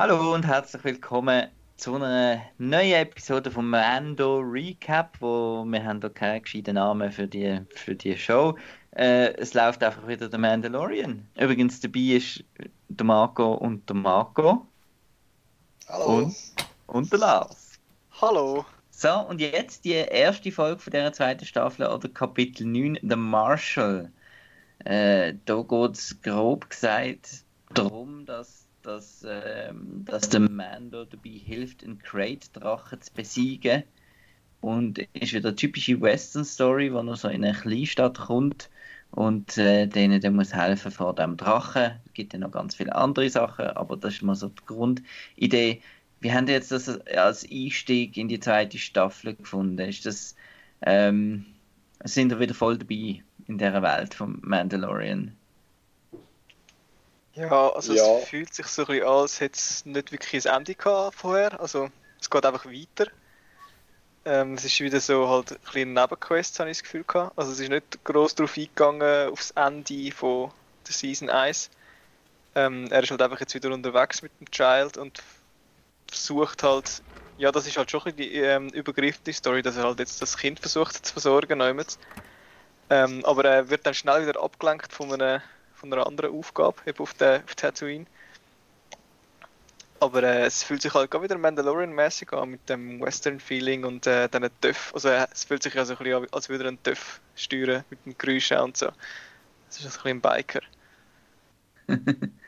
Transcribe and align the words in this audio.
Hallo 0.00 0.32
und 0.32 0.46
herzlich 0.46 0.84
willkommen 0.84 1.48
zu 1.76 1.96
einer 1.96 2.40
neuen 2.58 2.92
Episode 2.92 3.50
vom 3.50 3.68
Mando 3.68 4.38
Recap, 4.38 5.16
wo 5.18 5.64
wir 5.66 5.84
haben 5.84 6.00
da 6.00 6.08
keinen 6.08 6.40
gescheiten 6.40 6.76
Namen 6.76 7.10
für 7.10 7.26
die, 7.26 7.62
für 7.74 7.96
die 7.96 8.16
Show. 8.16 8.56
Äh, 8.92 9.34
es 9.38 9.54
läuft 9.54 9.82
einfach 9.82 10.06
wieder 10.06 10.28
der 10.28 10.38
Mandalorian. 10.38 11.26
Übrigens 11.34 11.80
dabei 11.80 11.98
ist 11.98 12.44
der 12.88 13.06
Marco 13.06 13.54
und 13.54 13.88
der 13.88 13.96
Marco. 13.96 14.68
Hallo. 15.88 16.18
Und, 16.18 16.36
und 16.86 17.12
der 17.12 17.18
Lars. 17.18 17.80
Hallo. 18.22 18.64
So, 18.92 19.12
und 19.28 19.40
jetzt 19.40 19.84
die 19.84 19.94
erste 19.94 20.52
Folge 20.52 20.78
von 20.78 20.92
dieser 20.92 21.12
zweiten 21.12 21.44
Staffel 21.44 21.88
oder 21.88 22.08
Kapitel 22.08 22.68
9, 22.68 23.00
The 23.02 23.16
Marshal. 23.16 24.12
Äh, 24.84 25.34
da 25.44 25.60
geht 25.60 25.96
es 25.96 26.22
grob 26.22 26.70
gesagt 26.70 27.42
darum, 27.74 28.24
dass, 28.26 28.67
dass, 28.88 29.24
ähm, 29.28 30.04
dass 30.06 30.30
der 30.30 30.40
Mando 30.40 31.04
dabei 31.04 31.30
hilft, 31.30 31.84
einen 31.84 31.98
Crate-Drachen 31.98 33.00
zu 33.02 33.12
besiegen. 33.12 33.84
Und 34.60 34.98
ist 35.12 35.34
wieder 35.34 35.50
eine 35.50 35.56
typische 35.56 36.00
Western-Story, 36.00 36.92
wo 36.92 36.98
er 36.98 37.16
so 37.16 37.28
in 37.28 37.44
eine 37.44 37.54
Kleinstadt 37.56 38.18
kommt 38.18 38.68
und 39.10 39.56
äh, 39.56 39.86
denen 39.86 40.20
der 40.20 40.30
muss 40.30 40.52
helfen 40.52 40.90
vor 40.90 41.14
dem 41.14 41.36
Drachen. 41.36 41.92
Es 42.06 42.12
gibt 42.14 42.32
ja 42.32 42.40
noch 42.40 42.50
ganz 42.50 42.74
viele 42.74 42.94
andere 42.94 43.30
Sachen, 43.30 43.66
aber 43.66 43.96
das 43.96 44.14
ist 44.14 44.22
mal 44.22 44.34
so 44.34 44.48
die 44.48 44.64
Grundidee. 44.66 45.82
Wie 46.20 46.32
haben 46.32 46.48
jetzt 46.48 46.72
das 46.72 46.88
als 46.88 47.46
Einstieg 47.48 48.16
in 48.16 48.28
die 48.28 48.40
zweite 48.40 48.78
Staffel 48.78 49.36
gefunden? 49.36 49.78
Ist 49.78 50.06
das, 50.06 50.34
ähm, 50.82 51.46
sind 52.02 52.30
wir 52.30 52.40
wieder 52.40 52.54
voll 52.54 52.78
dabei 52.78 53.22
in 53.46 53.58
dieser 53.58 53.82
Welt 53.82 54.14
vom 54.14 54.40
Mandalorian? 54.42 55.37
Ja, 57.38 57.70
also 57.70 57.94
Ja. 57.94 58.18
es 58.18 58.28
fühlt 58.28 58.52
sich 58.52 58.66
so 58.66 58.82
ein 58.82 58.86
bisschen 58.86 59.04
an, 59.06 59.12
als 59.14 59.40
hätte 59.40 59.56
es 59.56 59.84
nicht 59.86 60.12
wirklich 60.12 60.48
ein 60.48 60.56
Ende 60.58 60.74
gehabt 60.74 61.14
vorher. 61.16 61.60
Also 61.60 61.90
es 62.20 62.28
geht 62.30 62.44
einfach 62.44 62.66
weiter. 62.66 63.10
Ähm, 64.24 64.54
es 64.54 64.64
ist 64.64 64.80
wieder 64.80 65.00
so 65.00 65.28
halt 65.28 65.52
ein 65.52 65.58
bisschen 65.64 65.92
Nebenquest, 65.94 66.58
habe 66.60 66.70
ich 66.70 66.78
das 66.78 66.82
Gefühl 66.84 67.04
gehabt. 67.04 67.38
Also 67.38 67.52
es 67.52 67.60
ist 67.60 67.68
nicht 67.70 68.04
gross 68.04 68.34
darauf 68.34 68.56
eingegangen, 68.56 69.30
aufs 69.30 69.52
Ende 69.52 70.10
von 70.12 70.52
der 70.86 70.92
Season 70.94 71.30
1. 71.30 71.70
Ähm, 72.54 72.88
er 72.90 73.02
ist 73.02 73.10
halt 73.10 73.22
einfach 73.22 73.40
jetzt 73.40 73.54
wieder 73.54 73.70
unterwegs 73.72 74.22
mit 74.22 74.32
dem 74.40 74.50
Child 74.50 74.96
und 74.98 75.22
versucht 76.10 76.62
halt, 76.62 77.02
ja 77.36 77.52
das 77.52 77.66
ist 77.66 77.76
halt 77.78 77.90
schon 77.90 78.00
ein 78.02 78.16
bisschen 78.16 78.32
die 78.32 78.38
ähm, 78.38 78.68
übergreifende 78.70 79.32
Story, 79.32 79.62
dass 79.62 79.76
er 79.76 79.84
halt 79.84 80.00
jetzt 80.00 80.20
das 80.22 80.36
Kind 80.38 80.60
versucht 80.60 81.06
zu 81.06 81.12
versorgen. 81.12 81.58
niemals. 81.58 81.98
Ähm, 82.90 83.24
aber 83.24 83.44
er 83.44 83.70
wird 83.70 83.86
dann 83.86 83.94
schnell 83.94 84.26
wieder 84.26 84.42
abgelenkt 84.42 84.92
von 84.92 85.12
einer, 85.12 85.42
von 85.78 85.92
einer 85.92 86.06
anderen 86.06 86.34
Aufgabe, 86.34 86.76
eben 86.86 86.98
auf, 86.98 87.14
der, 87.14 87.42
auf 87.44 87.54
Tatooine. 87.54 88.06
Aber 90.00 90.22
äh, 90.22 90.46
es 90.46 90.62
fühlt 90.62 90.82
sich 90.82 90.94
halt 90.94 91.12
wieder 91.12 91.36
Mandalorian-mäßig 91.36 92.32
an 92.32 92.50
mit 92.50 92.68
dem 92.68 93.00
Western-Feeling 93.00 93.84
und 93.84 94.06
äh, 94.06 94.28
dann 94.28 94.48
Töff. 94.60 94.92
Also 94.94 95.08
äh, 95.08 95.26
es 95.32 95.44
fühlt 95.44 95.62
sich 95.62 95.74
ja 95.74 95.82
ein 95.82 95.88
bisschen 95.88 96.14
an, 96.14 96.26
als 96.30 96.48
würde 96.48 96.68
einen 96.68 96.82
Töff 96.82 97.20
steuern 97.34 97.84
mit 97.90 98.04
dem 98.06 98.16
Geräuschen 98.16 98.58
und 98.58 98.76
so. 98.76 98.90
Es 99.68 99.78
ist 99.78 99.82
so 99.82 99.88
ein 99.88 99.92
bisschen 99.92 100.10
ein 100.10 100.20
Biker. 100.20 100.60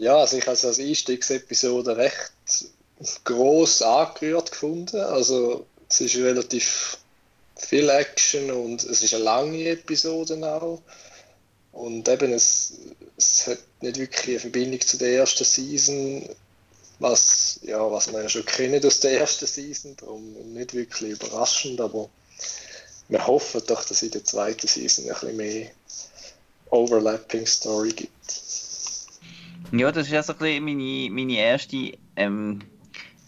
Ja, 0.00 0.16
also 0.16 0.38
ich 0.38 0.44
habe 0.44 0.54
es 0.54 0.64
als 0.64 0.78
Einstiegsepisode 0.78 1.94
recht 1.94 2.32
groß 3.24 3.82
angerührt 3.82 4.50
gefunden. 4.50 4.98
Also 4.98 5.66
es 5.90 6.00
ist 6.00 6.16
relativ 6.16 6.96
viel 7.56 7.86
Action 7.90 8.50
und 8.50 8.82
es 8.82 9.02
ist 9.02 9.12
eine 9.12 9.24
lange 9.24 9.62
Episode 9.68 10.38
auch. 10.42 10.80
Und 11.72 12.08
eben, 12.08 12.32
es, 12.32 12.72
es 13.16 13.46
hat 13.46 13.58
nicht 13.80 13.98
wirklich 13.98 14.30
eine 14.30 14.40
Verbindung 14.40 14.80
zu 14.80 14.98
der 14.98 15.18
ersten 15.18 15.44
Season, 15.44 16.28
was, 16.98 17.60
ja, 17.62 17.90
was 17.90 18.12
man 18.12 18.22
ja 18.22 18.28
schon 18.28 18.44
kennt 18.44 18.84
aus 18.84 19.00
der 19.00 19.20
ersten 19.20 19.46
Season, 19.46 19.96
darum 19.96 20.32
nicht 20.52 20.74
wirklich 20.74 21.12
überraschend, 21.12 21.80
aber 21.80 22.10
wir 23.08 23.26
hoffen 23.26 23.62
doch, 23.66 23.82
dass 23.82 23.90
es 23.90 24.02
in 24.02 24.10
der 24.10 24.24
zweiten 24.24 24.66
Season 24.66 25.04
ein 25.06 25.12
bisschen 25.12 25.36
mehr 25.36 25.70
Overlapping 26.70 27.46
Story 27.46 27.90
gibt. 27.90 28.10
Ja, 29.72 29.92
das 29.92 30.06
ist 30.06 30.12
ja 30.12 30.22
so 30.22 30.32
ein 30.32 30.38
bisschen 30.38 30.64
meine, 30.64 31.10
meine 31.10 31.38
erste 31.38 31.92
ähm, 32.16 32.60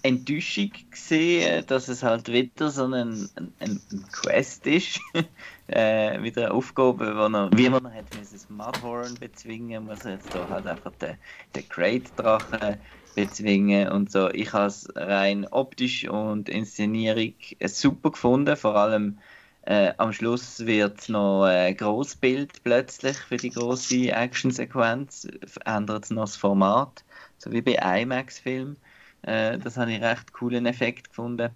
Enttäuschung 0.02 0.72
gesehen, 0.90 1.64
dass 1.66 1.88
es 1.88 2.02
halt 2.02 2.28
wieder 2.28 2.70
so 2.70 2.84
ein, 2.86 3.30
ein, 3.36 3.82
ein 3.90 4.08
Quest 4.12 4.66
ist. 4.66 5.00
äh, 5.68 6.22
wieder 6.22 6.46
eine 6.46 6.54
Aufgabe, 6.54 7.14
wo 7.16 7.26
er, 7.36 7.50
wie 7.56 7.68
man 7.68 7.92
hat 7.92 8.12
das 8.12 8.48
Mudhorn 8.48 9.18
bezwingen, 9.18 9.84
muss 9.84 10.04
jetzt 10.04 10.34
da 10.34 10.48
halt 10.48 10.66
einfach 10.66 10.94
den, 10.96 11.16
den 11.54 11.68
Crate-Drachen 11.68 12.82
bezwingen 13.14 13.88
und 13.90 14.10
so. 14.10 14.30
Ich 14.30 14.52
habe 14.52 14.66
es 14.66 14.88
rein 14.96 15.46
optisch 15.50 16.08
und 16.08 16.48
Inszenierung 16.48 17.34
äh, 17.58 17.68
super 17.68 18.10
gefunden, 18.10 18.56
vor 18.56 18.76
allem 18.76 19.18
äh, 19.62 19.92
am 19.98 20.12
Schluss 20.12 20.66
wird 20.66 21.08
noch 21.08 21.44
ein 21.44 21.76
Großbild 21.76 22.62
plötzlich 22.64 23.16
für 23.18 23.38
die 23.38 23.50
große 23.50 24.10
Actionsequenz, 24.10 25.28
ändert 25.64 26.04
es 26.04 26.10
noch 26.10 26.22
das 26.24 26.36
Format, 26.36 27.04
so 27.38 27.52
wie 27.52 27.62
bei 27.62 27.74
IMAX-Filmen. 28.02 28.76
Äh, 29.22 29.58
das 29.58 29.76
habe 29.76 29.92
ich 29.92 30.02
recht 30.02 30.32
coolen 30.32 30.66
Effekt 30.66 31.08
gefunden. 31.10 31.50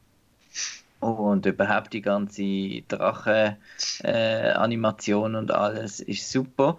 Und 1.01 1.47
überhaupt 1.47 1.93
die 1.93 2.01
ganze 2.03 2.43
Drachen-Animation 2.89 5.35
und 5.35 5.51
alles 5.51 6.01
ist 6.01 6.31
super. 6.31 6.79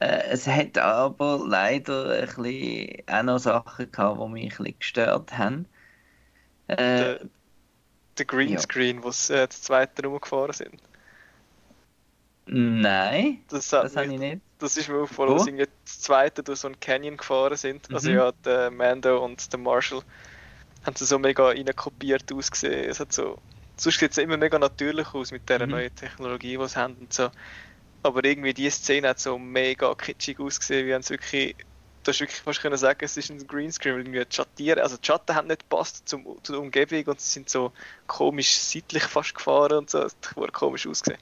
Äh, 0.00 0.22
es 0.30 0.46
hat 0.46 0.76
aber 0.78 1.42
leider 1.46 2.10
ein 2.12 2.26
bisschen 2.26 3.02
auch 3.08 3.22
noch 3.22 3.38
Sachen 3.38 3.90
gehabt, 3.90 4.20
die 4.20 4.28
mich 4.28 4.44
ein 4.44 4.48
bisschen 4.64 4.78
gestört 4.78 5.38
haben. 5.38 5.66
Äh, 6.68 6.76
Der, 6.76 7.20
der 8.18 8.26
Greenscreen, 8.26 9.02
wo 9.02 9.10
sie 9.12 9.34
äh, 9.34 9.46
das 9.48 9.62
zweite 9.62 10.06
rumgefahren 10.06 10.52
sind. 10.54 10.80
nein, 12.46 13.38
Das, 13.48 13.68
das 13.68 13.96
habe 13.96 14.12
ich 14.12 14.18
nicht. 14.18 14.40
Das 14.64 14.76
ist 14.76 14.88
mir 14.88 14.98
aufgefallen, 15.02 15.30
Wo? 15.30 15.34
dass 15.34 15.46
irgendwie 15.46 15.66
das 15.84 16.00
zweite 16.00 16.42
durch 16.42 16.60
so 16.60 16.68
einen 16.68 16.80
Canyon 16.80 17.16
gefahren 17.18 17.56
sind. 17.56 17.92
Also 17.92 18.10
Mhm. 18.10 18.14
ja, 18.16 18.32
der 18.44 18.70
Mando 18.70 19.22
und 19.24 19.52
der 19.52 19.58
Marshall 19.60 20.02
haben 20.84 20.96
sie 20.96 21.06
so 21.06 21.18
mega 21.18 21.48
reinkopiert 21.48 22.32
ausgesehen. 22.32 22.90
Es 22.90 23.00
hat 23.00 23.12
so, 23.12 23.42
sonst 23.78 23.98
sieht 24.00 24.12
es 24.12 24.18
immer 24.18 24.36
mega 24.38 24.58
natürlich 24.58 25.14
aus 25.14 25.32
mit 25.32 25.48
der 25.48 25.66
Mhm. 25.66 25.70
neuen 25.70 25.94
Technologie, 25.94 26.56
die 26.58 26.68
sie 26.68 26.76
haben 26.80 26.96
und 26.96 27.12
so. 27.12 27.30
Aber 28.02 28.24
irgendwie 28.24 28.54
die 28.54 28.70
Szene 28.70 29.10
hat 29.10 29.20
so 29.20 29.38
mega 29.38 29.94
kitschig 29.94 30.40
ausgesehen, 30.40 30.86
wie 30.86 30.94
haben 30.94 31.02
sie 31.02 31.14
wirklich, 31.14 31.56
du 32.04 32.10
hast 32.12 32.20
wirklich 32.20 32.40
fast 32.42 32.60
können 32.60 32.76
sagen, 32.78 33.04
es 33.04 33.16
ist 33.16 33.30
ein 33.30 33.46
Greenscreen, 33.46 33.94
weil 33.94 34.00
irgendwie 34.02 34.24
die 34.24 34.34
Schattieren, 34.36 34.80
also 34.80 34.96
die 34.98 35.06
Schatten 35.06 35.34
haben 35.36 35.48
nicht 35.48 35.62
gepasst 35.68 36.08
zum, 36.08 36.38
zu 36.44 36.52
der 36.52 36.60
Umgebung 36.62 37.04
und 37.06 37.20
sie 37.20 37.30
sind 37.30 37.50
so 37.50 37.72
komisch 38.06 38.56
seitlich 38.58 39.04
fast 39.04 39.34
gefahren 39.34 39.78
und 39.78 39.90
so, 39.90 40.00
es 40.02 40.16
wirklich 40.36 40.52
komisch 40.54 40.86
ausgesehen. 40.86 41.18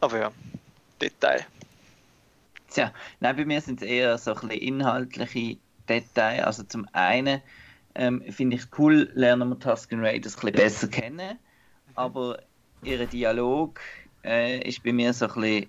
Aber 0.00 0.18
ja, 0.18 0.32
Detail. 1.00 1.46
Tja, 2.74 2.92
nein, 3.20 3.36
bei 3.36 3.44
mir 3.44 3.60
sind 3.60 3.80
es 3.82 3.88
eher 3.88 4.18
so 4.18 4.34
ein 4.34 4.48
bisschen 4.48 4.62
inhaltliche 4.62 5.58
Details. 5.88 6.44
Also 6.44 6.64
zum 6.64 6.88
einen 6.92 7.40
ähm, 7.94 8.20
finde 8.30 8.56
ich 8.56 8.62
es 8.62 8.68
cool, 8.78 9.10
lernen 9.14 9.48
wir 9.48 9.58
Tusken 9.60 10.04
Raiders 10.04 10.36
ein 10.36 10.40
bisschen 10.40 10.56
besser 10.56 10.88
kennen, 10.88 11.38
aber 11.94 12.42
ihr 12.82 13.06
Dialog 13.06 13.78
äh, 14.24 14.58
ist 14.68 14.82
bei 14.82 14.92
mir 14.92 15.12
so 15.12 15.28
ein 15.28 15.34
bisschen 15.40 15.66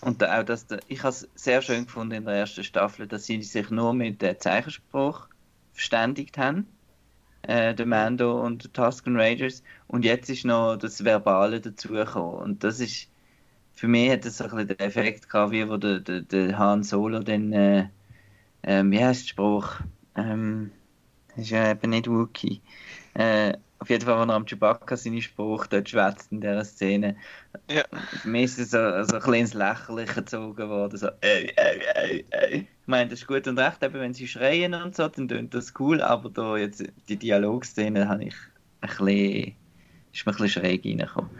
und 0.00 0.22
auch 0.22 0.44
das, 0.44 0.66
ich 0.86 1.02
habe 1.02 1.10
es 1.10 1.28
sehr 1.34 1.62
schön 1.62 1.86
gefunden 1.86 2.14
in 2.14 2.24
der 2.24 2.34
ersten 2.34 2.62
Staffel, 2.62 3.06
dass 3.06 3.24
sie 3.24 3.42
sich 3.42 3.70
nur 3.70 3.94
mit 3.94 4.22
äh, 4.22 4.38
Zeichenspruch 4.38 5.26
verständigt 5.72 6.38
haben, 6.38 6.68
äh, 7.42 7.74
der 7.74 7.86
Mando 7.86 8.40
und 8.40 8.64
der 8.64 8.72
Tusken 8.72 9.16
Raiders. 9.16 9.64
Und 9.88 10.04
jetzt 10.04 10.30
ist 10.30 10.44
noch 10.44 10.76
das 10.76 11.02
Verbale 11.04 11.60
dazugekommen. 11.60 12.38
Und 12.38 12.62
das 12.62 12.78
ist 12.78 13.08
für 13.78 13.86
mich 13.86 14.10
hat 14.10 14.26
es 14.26 14.38
so 14.38 14.44
ein 14.44 14.50
bisschen 14.50 14.68
den 14.68 14.78
Effekt 14.80 15.30
gehabt, 15.30 15.52
wie 15.52 15.68
wo 15.68 15.76
der, 15.76 16.00
der, 16.00 16.22
der 16.22 16.58
Han 16.58 16.82
Solo 16.82 17.20
dann, 17.20 17.52
äh, 17.52 17.88
ähm, 18.64 18.90
wie 18.90 19.04
heißt 19.04 19.22
der 19.22 19.28
Spruch? 19.28 19.76
Ähm, 20.16 20.72
das 21.28 21.44
ist 21.44 21.50
ja 21.50 21.70
eben 21.70 21.90
nicht 21.90 22.10
Wookie. 22.10 22.60
Äh, 23.14 23.52
auf 23.78 23.88
jeden 23.88 24.04
Fall, 24.04 24.20
wenn 24.20 24.30
er 24.30 24.34
am 24.34 24.46
Chewbacca 24.46 24.96
seinen 24.96 25.22
Spruch 25.22 25.68
dort 25.68 25.88
schwätzt 25.88 26.32
in 26.32 26.40
dieser 26.40 26.64
Szene. 26.64 27.14
Ja. 27.70 27.84
Für 28.20 28.28
mich 28.28 28.46
ist 28.46 28.58
es 28.58 28.70
so, 28.72 28.78
so 28.78 28.82
ein 28.82 29.06
bisschen 29.06 29.34
ins 29.34 29.54
Lächerliche 29.54 30.14
gezogen 30.14 30.68
worden. 30.68 30.98
So, 30.98 31.10
ey, 31.20 31.52
ey, 31.54 31.80
ey, 31.94 32.26
ey. 32.30 32.58
Ich 32.58 32.88
meine, 32.88 33.10
das 33.10 33.20
ist 33.20 33.28
gut 33.28 33.46
und 33.46 33.60
recht, 33.60 33.80
eben, 33.84 33.94
wenn 33.94 34.12
sie 34.12 34.26
schreien 34.26 34.74
und 34.74 34.96
so, 34.96 35.06
dann 35.06 35.28
tönt 35.28 35.54
das 35.54 35.72
cool, 35.78 36.02
aber 36.02 36.30
da 36.30 36.56
jetzt 36.56 36.82
die 37.08 37.16
Dialogszene 37.16 38.08
habe 38.08 38.24
ich 38.24 38.34
ein 38.80 38.88
bisschen, 38.88 39.54
ist 40.12 40.26
mir 40.26 40.32
ein 40.32 40.38
bisschen 40.38 40.48
schräg 40.48 40.84
reingekommen. 40.84 41.30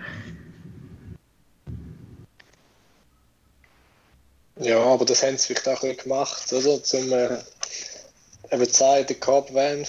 Ja, 4.61 4.81
aber 4.81 5.05
das 5.05 5.23
haben 5.23 5.39
sie 5.39 5.47
vielleicht 5.47 5.69
auch 5.69 5.83
ein 5.83 5.97
gemacht, 5.97 6.53
oder? 6.53 6.83
Zum 6.83 7.13
äh, 7.13 7.39
eben 8.51 8.69
zu 8.69 8.79
sagen, 8.79 9.07
der 9.07 9.21
Cobb 9.21 9.55
Van, 9.55 9.87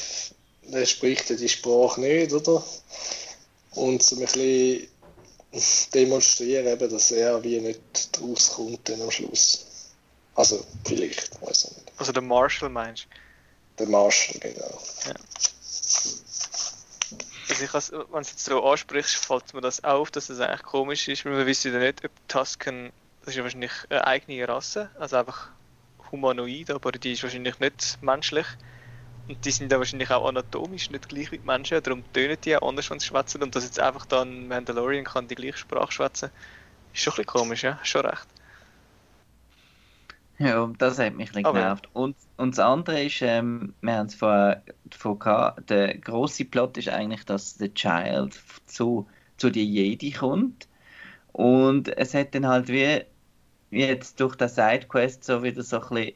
der 0.64 0.86
spricht 0.86 1.30
ja 1.30 1.36
die 1.36 1.50
Sprache 1.50 2.00
nicht, 2.02 2.32
oder? 2.34 2.64
Und 3.72 4.04
zum 4.04 4.20
ein 4.20 4.26
bisschen 4.26 4.88
demonstrieren, 5.94 6.68
eben, 6.68 6.90
dass 6.90 7.12
er 7.12 7.44
wie 7.44 7.60
nicht 7.60 7.82
draus 8.12 8.52
kommt 8.52 8.88
dann 8.88 9.02
am 9.02 9.12
Schluss. 9.12 9.66
Also, 10.36 10.64
vielleicht, 10.86 11.42
weiß 11.42 11.66
ich 11.66 11.78
nicht. 11.78 11.92
Also 11.98 12.12
der 12.12 12.22
Marshall 12.22 12.70
meinst 12.70 13.08
Der 13.78 13.88
Marshall, 13.88 14.40
genau. 14.40 14.82
Ja. 15.06 15.14
Also 17.50 17.64
ich 17.64 17.74
has, 17.74 17.92
wenn 17.92 18.06
du 18.12 18.20
es 18.20 18.30
jetzt 18.30 18.46
so 18.46 18.64
ansprichst, 18.64 19.16
fällt 19.16 19.54
mir 19.54 19.62
das 19.62 19.84
auf, 19.84 20.12
dass 20.12 20.30
es 20.30 20.40
eigentlich 20.40 20.64
komisch 20.64 21.08
ist, 21.08 21.26
weil 21.26 21.36
wir 21.36 21.48
wissen 21.48 21.74
ja 21.74 21.80
nicht, 21.80 22.06
ob 22.06 22.12
Tusken, 22.28 22.92
das 23.22 23.30
ist 23.30 23.36
ja 23.36 23.44
wahrscheinlich 23.44 23.72
eine 23.90 24.06
eigene 24.08 24.48
Rasse, 24.48 24.92
also 25.00 25.18
einfach 25.18 25.50
humanoid, 26.12 26.72
aber 26.72 26.92
die 26.92 27.14
ist 27.14 27.24
wahrscheinlich 27.24 27.60
nicht 27.60 27.98
menschlich. 28.02 28.48
Und 29.28 29.46
die 29.46 29.52
sind 29.52 29.72
ja 29.72 29.78
wahrscheinlich 29.78 30.10
auch 30.10 30.28
anatomisch 30.28 30.90
nicht 30.90 31.08
gleich 31.08 31.32
wie 31.32 31.38
die 31.38 31.46
Menschen, 31.46 31.84
darum 31.84 32.04
tönen 32.14 32.38
die 32.44 32.58
auch 32.58 32.68
anders, 32.68 32.90
wenn 32.90 33.00
sie 33.00 33.08
schwätzen. 33.08 33.44
Und 33.44 33.56
dass 33.56 33.64
jetzt 33.64 33.80
einfach 33.80 34.06
dann 34.08 34.48
Mandalorian 34.48 35.06
kann 35.06 35.28
die 35.28 35.36
gleiche 35.36 35.58
Sprache 35.58 35.92
schwätzen, 35.92 36.32
ist 36.94 37.02
schon 37.04 37.14
ein 37.14 37.18
bisschen 37.18 37.26
komisch, 37.28 37.64
ja, 37.64 37.80
schon 37.84 38.06
recht. 38.06 38.28
Ja, 40.40 40.72
das 40.78 40.98
hat 41.00 41.16
mich 41.16 41.30
ein 41.30 41.44
bisschen 41.44 41.54
genervt. 41.54 41.90
Und, 41.94 42.16
und 42.38 42.52
das 42.58 42.60
andere 42.60 43.04
ist, 43.04 43.22
ähm, 43.22 43.76
wir 43.82 43.96
haben 43.96 44.08
es 44.08 44.16
vorher 44.16 44.64
davon 44.86 45.20
gehabt, 45.20 45.70
der 45.70 45.98
grosse 45.98 46.46
Plot 46.46 46.78
ist 46.78 46.88
eigentlich, 46.88 47.26
dass 47.26 47.58
der 47.58 47.74
Child 47.74 48.42
zu, 48.66 49.10
zu 49.38 49.50
die 49.50 49.66
Jedi 49.70 50.12
kommt. 50.12 50.69
Und 51.34 51.90
es 51.98 52.14
hat 52.14 52.36
dann 52.36 52.48
halt 52.48 52.68
wie, 52.70 53.04
jetzt 53.72 54.20
durch 54.22 54.36
den 54.38 54.50
Sidequest 54.50 55.24
so 55.26 55.44
wieder 55.44 55.64
so 55.64 55.82
ein 55.82 55.90
bisschen, 55.90 56.16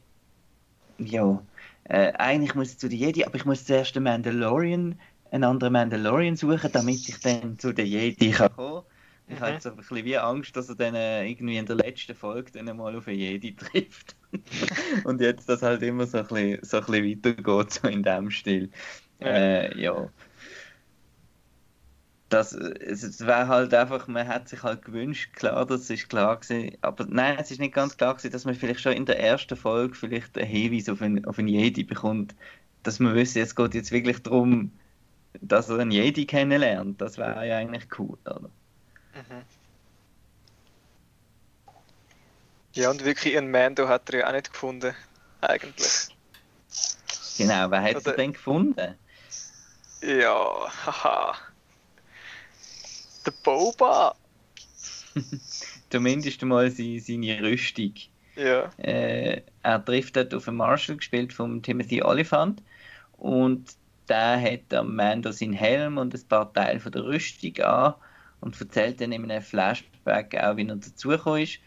ja, 0.98 1.46
äh, 1.84 2.12
eigentlich 2.14 2.54
muss 2.54 2.72
ich 2.72 2.78
zu 2.78 2.88
den 2.88 2.98
Jedi, 2.98 3.24
aber 3.24 3.36
ich 3.36 3.44
muss 3.44 3.64
zuerst 3.64 3.94
den 3.96 4.04
Mandalorian, 4.04 5.00
einen 5.30 5.44
anderen 5.44 5.72
Mandalorian 5.72 6.36
suchen, 6.36 6.70
damit 6.72 7.08
ich 7.08 7.20
dann 7.20 7.58
zu 7.58 7.72
den 7.72 7.86
Jedi 7.86 8.30
kann 8.30 8.50
kommen. 8.52 8.84
Ich 9.28 9.40
Mhm. 9.40 9.40
habe 9.40 9.52
jetzt 9.52 9.62
so 9.64 9.70
ein 9.70 9.76
bisschen 9.76 10.04
wie 10.04 10.18
Angst, 10.18 10.54
dass 10.56 10.68
er 10.68 10.76
dann 10.76 10.94
äh, 10.94 11.26
irgendwie 11.28 11.56
in 11.56 11.66
der 11.66 11.76
letzten 11.76 12.14
Folge 12.14 12.52
dann 12.52 12.76
mal 12.76 12.94
auf 12.96 13.08
einen 13.08 13.18
Jedi 13.18 13.56
trifft. 13.56 14.16
Und 15.04 15.20
jetzt 15.20 15.48
das 15.48 15.62
halt 15.62 15.82
immer 15.82 16.06
so 16.06 16.18
ein 16.18 16.26
bisschen, 16.26 16.58
so 16.64 16.78
ein 16.78 16.84
bisschen 16.86 17.24
weitergeht, 17.24 17.72
so 17.72 17.88
in 17.88 18.02
dem 18.02 18.30
Stil. 18.30 18.70
Äh, 19.20 19.78
ja. 19.80 20.12
Das, 22.30 22.52
es 22.52 23.20
wäre 23.20 23.48
halt 23.48 23.74
einfach, 23.74 24.08
man 24.08 24.26
hat 24.26 24.48
sich 24.48 24.62
halt 24.62 24.84
gewünscht, 24.84 25.34
klar, 25.34 25.66
das 25.66 25.90
ist 25.90 26.08
klar 26.08 26.40
gewesen, 26.40 26.76
aber 26.80 27.04
nein, 27.06 27.36
es 27.38 27.50
ist 27.50 27.60
nicht 27.60 27.74
ganz 27.74 27.96
klar 27.96 28.14
gewesen, 28.14 28.32
dass 28.32 28.44
man 28.44 28.54
vielleicht 28.54 28.80
schon 28.80 28.92
in 28.94 29.06
der 29.06 29.20
ersten 29.20 29.56
Folge 29.56 29.94
vielleicht 29.94 30.36
einen 30.38 30.46
Hinweis 30.46 30.88
auf 30.88 31.02
einen, 31.02 31.24
auf 31.26 31.38
einen 31.38 31.48
Jedi 31.48 31.84
bekommt, 31.84 32.34
dass 32.82 32.98
man 32.98 33.14
wüsste, 33.14 33.40
es 33.40 33.54
geht 33.54 33.74
jetzt 33.74 33.92
wirklich 33.92 34.22
darum, 34.22 34.72
dass 35.40 35.68
er 35.68 35.78
einen 35.78 35.90
Jedi 35.90 36.26
kennenlernt. 36.26 37.00
Das 37.00 37.18
wäre 37.18 37.46
ja 37.46 37.58
eigentlich 37.58 37.86
cool, 37.98 38.16
oder? 38.24 38.40
Mhm. 38.40 39.42
Ja, 42.72 42.90
und 42.90 43.04
wirklich 43.04 43.36
einen 43.36 43.50
Mando 43.50 43.86
hat 43.86 44.10
er 44.10 44.20
ja 44.20 44.28
auch 44.28 44.32
nicht 44.32 44.52
gefunden, 44.52 44.94
eigentlich. 45.40 46.08
Genau, 47.38 47.70
wer 47.70 47.82
hat 47.82 47.96
Oder- 47.96 48.16
denn 48.16 48.32
gefunden? 48.32 48.94
Ja, 50.02 50.68
haha. 50.86 51.34
Der 53.26 53.32
Boba! 53.42 54.14
Zumindest 55.90 56.42
mal 56.42 56.70
seine, 56.70 57.00
seine 57.00 57.40
Rüstung. 57.42 57.94
Ja. 58.36 58.70
Äh, 58.78 59.42
er 59.62 59.84
trifft 59.84 60.16
dort 60.16 60.34
auf 60.34 60.48
einen 60.48 60.56
Marshall, 60.56 60.96
gespielt 60.96 61.32
von 61.32 61.62
Timothy 61.62 62.02
Oliphant. 62.02 62.62
Und 63.16 63.76
der 64.08 64.40
hat 64.40 64.74
am 64.74 64.96
Mando 64.96 65.30
seinen 65.30 65.52
Helm 65.52 65.98
und 65.98 66.14
ein 66.14 66.28
paar 66.28 66.52
Teile 66.52 66.80
von 66.80 66.92
der 66.92 67.04
Rüstung 67.04 67.56
an 67.60 67.94
und 68.40 68.60
erzählt 68.60 69.00
dann 69.00 69.12
in 69.12 69.30
einem 69.30 69.42
Flashback 69.42 70.34
auch, 70.36 70.56
wie 70.56 70.66
er 70.66 70.76
dazugekommen 70.76 71.42
ist. 71.42 71.58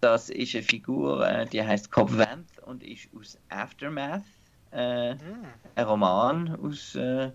Das 0.00 0.30
ist 0.30 0.54
eine 0.54 0.64
Figur, 0.64 1.28
äh, 1.28 1.46
die 1.46 1.62
heißt 1.62 1.90
Cobb 1.90 2.16
Vanth 2.16 2.58
und 2.64 2.82
ist 2.82 3.08
aus 3.18 3.38
Aftermath, 3.50 4.22
äh, 4.70 5.10
Hm. 5.10 5.18
ein 5.74 5.84
Roman 5.84 6.56
aus, 6.56 6.94
äh, 6.94 7.30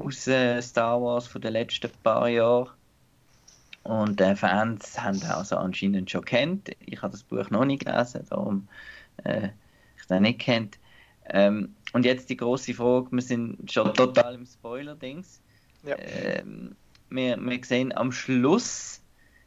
aus 0.00 0.26
äh, 0.26 0.60
Star 0.62 1.00
Wars 1.00 1.26
von 1.26 1.40
den 1.40 1.52
letzten 1.52 1.90
paar 2.02 2.28
Jahren. 2.28 2.70
Und 3.82 4.20
äh, 4.20 4.36
Fans 4.36 5.00
haben 5.00 5.22
auch 5.22 5.44
so 5.44 5.56
anscheinend 5.56 6.10
schon 6.10 6.24
kennt. 6.24 6.70
Ich 6.80 7.00
habe 7.02 7.12
das 7.12 7.22
Buch 7.22 7.50
noch 7.50 7.64
nicht 7.64 7.84
gelesen, 7.84 8.26
darum 8.28 8.68
äh, 9.24 9.48
ich 9.96 10.06
das 10.06 10.20
nicht 10.20 10.40
kennt. 10.40 10.78
Ähm, 11.28 11.74
und 11.92 12.04
jetzt 12.04 12.28
die 12.28 12.36
große 12.36 12.74
Frage: 12.74 13.08
Wir 13.10 13.22
sind 13.22 13.70
schon 13.72 13.94
total 13.94 14.34
im 14.34 14.46
Spoiler-Dings. 14.46 15.40
Ja. 15.84 15.96
Ähm, 15.98 16.76
wir, 17.08 17.36
wir 17.38 17.64
sehen 17.64 17.96
am 17.96 18.12
Schluss 18.12 19.00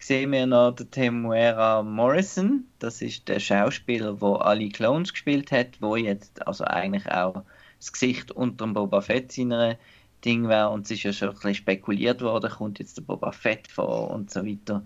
sehen 0.03 0.31
wir 0.31 0.45
noch 0.45 0.71
den 0.71 0.91
Temuera 0.91 1.81
Morrison. 1.81 2.65
Das 2.79 3.01
ist 3.01 3.27
der 3.29 3.39
Schauspieler, 3.39 4.13
der 4.13 4.45
alle 4.45 4.69
Clones 4.69 5.13
gespielt 5.13 5.51
hat, 5.51 5.81
wo 5.81 5.95
jetzt 5.95 6.45
also 6.45 6.65
eigentlich 6.65 7.09
auch 7.09 7.43
das 7.79 7.93
Gesicht 7.93 8.31
unter 8.31 8.65
dem 8.65 8.73
Boba 8.73 9.01
Fett 9.01 9.31
seiner 9.31 9.77
Ding 10.23 10.47
wäre. 10.47 10.69
Und 10.69 10.85
es 10.85 10.91
ist 10.91 11.03
ja 11.03 11.13
schon 11.13 11.29
ein 11.29 11.35
bisschen 11.35 11.55
spekuliert 11.55 12.21
worden, 12.21 12.49
kommt 12.49 12.79
jetzt 12.79 12.97
der 12.97 13.03
Boba 13.03 13.31
Fett 13.31 13.67
vor 13.67 14.11
und 14.11 14.31
so 14.31 14.45
weiter. 14.45 14.83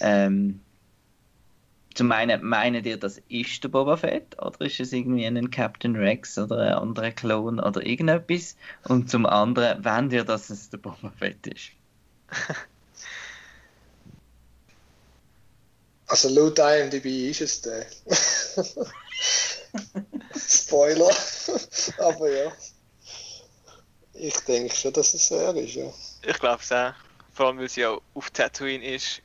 Ähm, 0.00 0.60
zum 1.94 2.12
einen, 2.12 2.44
meinen 2.44 2.84
ihr, 2.84 2.98
das 2.98 3.20
ist 3.28 3.64
der 3.64 3.68
Boba 3.68 3.96
Fett 3.96 4.40
oder 4.40 4.60
ist 4.60 4.78
es 4.80 4.92
irgendwie 4.92 5.26
ein 5.26 5.50
Captain 5.50 5.96
Rex 5.96 6.38
oder 6.38 6.58
ein 6.58 6.74
anderer 6.74 7.10
Klon 7.10 7.58
oder 7.58 7.84
irgendetwas? 7.84 8.56
Und 8.84 9.10
zum 9.10 9.26
anderen, 9.26 9.84
wenn 9.84 10.10
ihr, 10.10 10.24
dass 10.24 10.50
es 10.50 10.70
der 10.70 10.78
Boba 10.78 11.12
Fett 11.18 11.46
ist? 11.46 11.70
Also 16.10 16.28
laut 16.28 16.58
IMDb 16.58 17.30
ist 17.30 17.40
es 17.40 17.60
der. 17.60 17.86
Spoiler. 20.36 21.14
Aber 21.98 22.28
ja. 22.28 22.52
Ich 24.22 24.38
denke 24.40 24.74
schon, 24.74 24.92
dass 24.92 25.14
es 25.14 25.30
er 25.30 25.56
ist, 25.56 25.74
ja. 25.76 25.90
Ich 26.22 26.38
glaube 26.38 26.60
es 26.62 26.70
auch. 26.70 26.92
Vor 27.32 27.46
allem, 27.46 27.58
weil 27.58 27.70
sie 27.70 27.86
auch 27.86 28.02
auf 28.14 28.30
Tatooine 28.30 28.84
ist. 28.84 29.22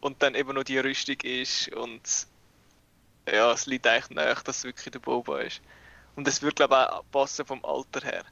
Und 0.00 0.22
dann 0.22 0.36
eben 0.36 0.54
noch 0.54 0.62
die 0.62 0.78
Rüstung 0.78 1.16
ist. 1.24 1.68
Und 1.74 2.00
ja, 3.28 3.50
es 3.50 3.66
liegt 3.66 3.88
eigentlich 3.88 4.10
nahe, 4.10 4.36
dass 4.44 4.58
es 4.58 4.64
wirklich 4.64 4.92
der 4.92 5.00
Boba 5.00 5.40
ist. 5.40 5.60
Und 6.14 6.28
es 6.28 6.40
würde, 6.40 6.54
glaube 6.54 6.74
ich, 6.74 6.92
auch 6.92 7.04
passen 7.10 7.44
vom 7.44 7.64
Alter 7.64 8.00
her. 8.06 8.24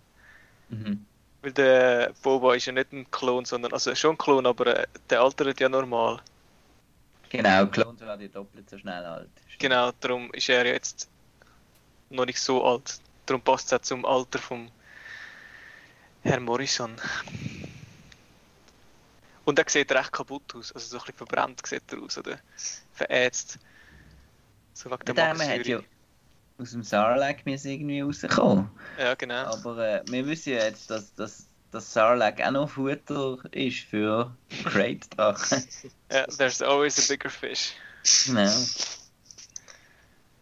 Mhm. 0.68 1.04
Weil 1.42 1.52
der 1.52 2.12
Boba 2.22 2.54
ist 2.54 2.66
ja 2.66 2.72
nicht 2.72 2.92
ein 2.92 3.10
Klon, 3.10 3.44
sondern, 3.44 3.72
also 3.72 3.92
schon 3.96 4.12
ein 4.12 4.18
Klon, 4.18 4.46
aber 4.46 4.66
äh, 4.78 4.86
der 5.10 5.22
altert 5.22 5.58
ja 5.58 5.68
normal. 5.68 6.20
Genau, 7.30 7.66
Klons 7.66 8.00
werden 8.00 8.20
ja 8.20 8.28
doppelt 8.28 8.70
so 8.70 8.78
schnell 8.78 9.04
alt. 9.04 9.30
Genau, 9.58 9.90
darum 9.98 10.32
ist 10.32 10.48
er 10.48 10.66
jetzt 10.66 11.08
noch 12.10 12.26
nicht 12.26 12.40
so 12.40 12.64
alt. 12.64 13.00
Darum 13.26 13.42
passt 13.42 13.66
es 13.66 13.72
auch 13.72 13.82
zum 13.82 14.04
Alter 14.04 14.38
vom 14.38 14.70
Herr 16.22 16.40
Morrison. 16.40 16.94
Und 19.44 19.58
er 19.58 19.64
sieht 19.68 19.90
recht 19.92 20.12
kaputt 20.12 20.54
aus, 20.54 20.72
also 20.72 20.86
so 20.86 20.96
ein 20.96 21.00
bisschen 21.00 21.16
verbrannt 21.16 21.66
sieht 21.66 21.90
er 21.92 22.02
aus, 22.02 22.18
oder 22.18 22.38
verätzt. 22.92 23.58
So 24.74 24.90
wegen 24.90 25.04
der 25.06 25.14
Dame 25.14 25.48
hat 25.48 25.66
ja 25.66 25.80
aus 26.58 26.72
dem 26.72 26.82
Sarlacc 26.82 27.46
müssen 27.46 27.70
irgendwie 27.70 28.00
rauskommen. 28.00 28.68
Ja, 28.98 29.14
genau. 29.14 29.44
Aber 29.46 29.78
äh, 29.78 30.02
wir 30.08 30.26
wissen 30.26 30.54
ja 30.54 30.64
jetzt, 30.64 30.90
dass, 30.90 31.14
dass, 31.14 31.46
dass 31.70 31.92
Sarlacc 31.92 32.40
auch 32.44 32.50
noch 32.50 32.70
Futter 32.70 33.38
ist 33.52 33.80
für 33.80 34.34
Crate-Drachen. 34.64 35.64
Ja, 36.10 36.26
there's 36.26 36.62
always 36.62 36.98
a 36.98 37.12
bigger 37.12 37.28
fish. 37.28 37.74
genau. 38.24 38.50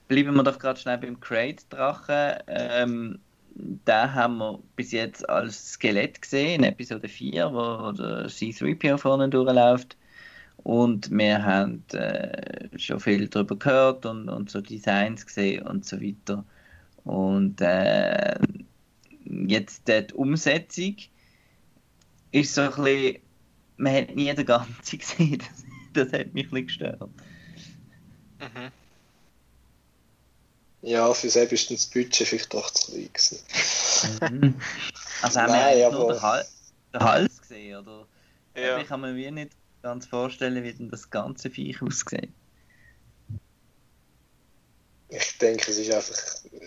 Bleiben 0.09 0.37
wir 0.37 0.45
doch 0.45 0.59
gerade 0.59 0.79
schnell 0.79 0.99
beim 0.99 1.19
Crate-Drachen. 1.21 2.43
Ähm, 2.47 3.19
den 3.59 4.15
haben 4.15 4.39
wir 4.39 4.59
bis 4.77 4.93
jetzt 4.93 5.29
als 5.29 5.73
Skelett 5.73 6.21
gesehen 6.21 6.63
in 6.63 6.65
Episode 6.65 7.09
4, 7.09 7.53
wo, 7.53 7.93
der 7.93 8.27
C3PO 8.29 8.99
vorne 8.99 9.29
durchläuft. 9.29 9.97
Und 10.59 11.11
wir 11.11 11.45
haben 11.45 11.85
äh, 11.93 12.79
schon 12.79 13.01
viel 13.01 13.29
darüber 13.29 13.57
gehört 13.57 14.05
und, 14.05 14.29
und 14.29 14.51
so 14.51 14.61
Designs 14.61 15.25
gesehen 15.25 15.63
und 15.67 15.85
so 15.85 16.01
weiter. 16.01 16.45
Und 17.05 17.61
äh, 17.61 18.39
jetzt 19.25 19.89
die 19.89 20.13
Umsetzung 20.13 20.97
ist 22.33 22.55
so 22.55 22.63
ein 22.63 22.69
bisschen, 22.71 23.19
man 23.77 23.95
hat 23.95 24.17
nie 24.17 24.35
den 24.35 24.45
ganzen 24.45 24.99
gesehen. 24.99 25.39
Das, 25.39 25.65
das 26.11 26.19
hat 26.19 26.35
mich 26.35 26.47
ein 26.47 26.51
bisschen 26.51 26.67
gestört. 26.67 27.11
Mhm. 28.41 28.86
Ja, 30.83 31.13
für 31.15 31.31
selbst 31.31 31.53
ist 31.53 31.71
das 31.71 31.87
Budget 31.87 32.29
vielleicht 32.29 32.55
doch 32.55 32.71
zu 32.71 32.93
klein 32.93 33.11
gewesen. 33.13 33.39
Mhm. 34.31 34.61
Also 35.23 35.41
haben 35.41 35.49
wir 35.49 35.57
Nein, 35.57 35.65
eigentlich 35.65 35.87
aber- 35.87 35.99
nur 35.99 36.13
den, 36.13 36.47
den 36.93 37.01
Hals 37.01 37.41
gesehen, 37.41 37.79
oder? 37.79 38.07
Ja. 38.55 38.79
Ich 38.79 38.89
kann 38.89 39.01
mir 39.01 39.13
nicht 39.33 39.53
ganz 39.83 40.07
vorstellen, 40.07 40.63
wie 40.65 40.73
denn 40.73 40.91
das 40.91 41.11
ganze 41.11 41.51
Viech 41.51 41.81
aussieht. 41.83 42.31
Ich 45.09 45.39
denke, 45.39 45.71
es 45.71 45.79
ist 45.79 45.93
einfach, 45.93 46.17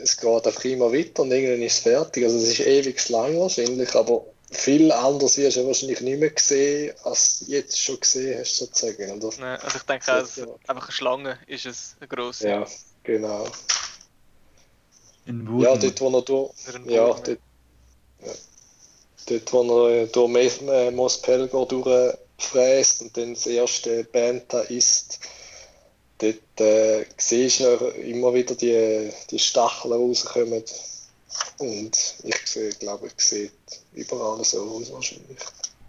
es 0.01 0.17
geht 0.17 0.47
einfach 0.47 0.63
immer 0.63 0.93
weiter 0.93 1.23
und 1.23 1.31
irgendwann 1.31 1.61
ist 1.61 1.77
es 1.77 1.79
fertig. 1.79 2.23
Also 2.23 2.37
es 2.37 2.49
ist 2.49 2.59
ewig 2.61 3.09
lang 3.09 3.37
wahrscheinlich, 3.37 3.93
aber 3.95 4.25
viel 4.51 4.91
anders 4.91 5.37
wirst 5.37 5.57
du 5.57 5.67
wahrscheinlich 5.67 6.01
nicht 6.01 6.19
mehr 6.19 6.29
gesehen, 6.29 6.95
als 7.03 7.39
du 7.39 7.45
jetzt 7.51 7.79
schon 7.79 7.99
gesehen 7.99 8.39
hast, 8.39 8.55
sozusagen. 8.55 9.11
Oder? 9.11 9.29
Nein, 9.39 9.59
also 9.59 9.77
ich 9.77 9.83
denke 9.83 10.13
auch, 10.13 10.59
einfach 10.67 10.83
eine 10.87 10.91
Schlange 10.91 11.39
ist 11.47 11.65
es, 11.65 11.95
eine 11.99 12.07
grosse. 12.07 12.47
Ja, 12.47 12.67
genau. 13.03 13.45
Ein 15.25 15.59
ja, 15.59 15.75
dort 15.77 16.01
wo 16.01 16.17
er 16.17 16.21
durch, 16.21 16.51
ja, 16.85 17.05
dort, 17.05 17.27
ja, 17.27 18.33
dort 19.27 19.53
wo 19.53 19.87
er 19.87 20.07
durch 20.07 20.61
äh, 20.61 20.91
Mos 20.91 21.21
Pelgor 21.21 21.67
durchfräst 21.67 23.01
und 23.01 23.15
dann 23.17 23.33
das 23.33 23.45
erste 23.45 24.03
Banta 24.05 24.61
isst, 24.61 25.19
dort 26.19 26.59
äh, 26.59 27.05
siehst 27.17 27.59
du 27.59 27.75
immer 28.01 28.33
wieder 28.33 28.55
die, 28.55 29.11
die 29.29 29.39
Stacheln 29.39 29.93
rauskommen. 29.93 30.63
Und 31.59 32.15
ich 32.23 32.47
sehe, 32.47 32.69
glaube 32.71 33.07
ich, 33.07 33.13
sieht 33.23 33.51
überall 33.93 34.43
so 34.43 34.63
aus 34.63 34.91
wahrscheinlich. 34.91 35.39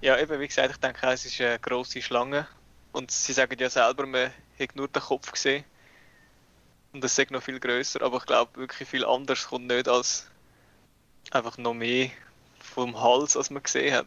Ja, 0.01 0.19
eben, 0.19 0.41
wie 0.41 0.49
gesagt, 0.49 0.73
ich 0.73 0.77
denke, 0.79 1.07
es 1.07 1.25
ist 1.25 1.41
eine 1.41 1.59
grosse 1.59 2.03
Schlange. 2.03 2.47
Und 2.93 3.11
sie 3.11 3.33
sagen 3.33 3.57
ja 3.59 3.71
selber, 3.71 4.07
man 4.07 4.33
hätte 4.57 4.77
nur 4.77 4.89
den 4.89 5.03
Kopf 5.03 5.31
gesehen. 5.31 5.65
Und 6.93 7.05
das 7.05 7.17
ist 7.17 7.31
noch 7.31 7.43
viel 7.43 7.61
größer, 7.61 8.03
aber 8.03 8.19
ich 8.19 8.27
glaube, 8.27 8.61
wirklich 8.61 8.89
viel 8.89 9.05
anders 9.05 9.49
kommt 9.49 9.69
nicht 9.69 9.89
als 9.89 10.29
einfach 11.31 11.57
noch 11.59 11.75
mehr 11.75 12.11
vom 12.59 13.01
Hals, 13.01 13.37
als 13.37 13.51
man 13.51 13.63
gesehen 13.63 13.95
hat. 13.95 14.07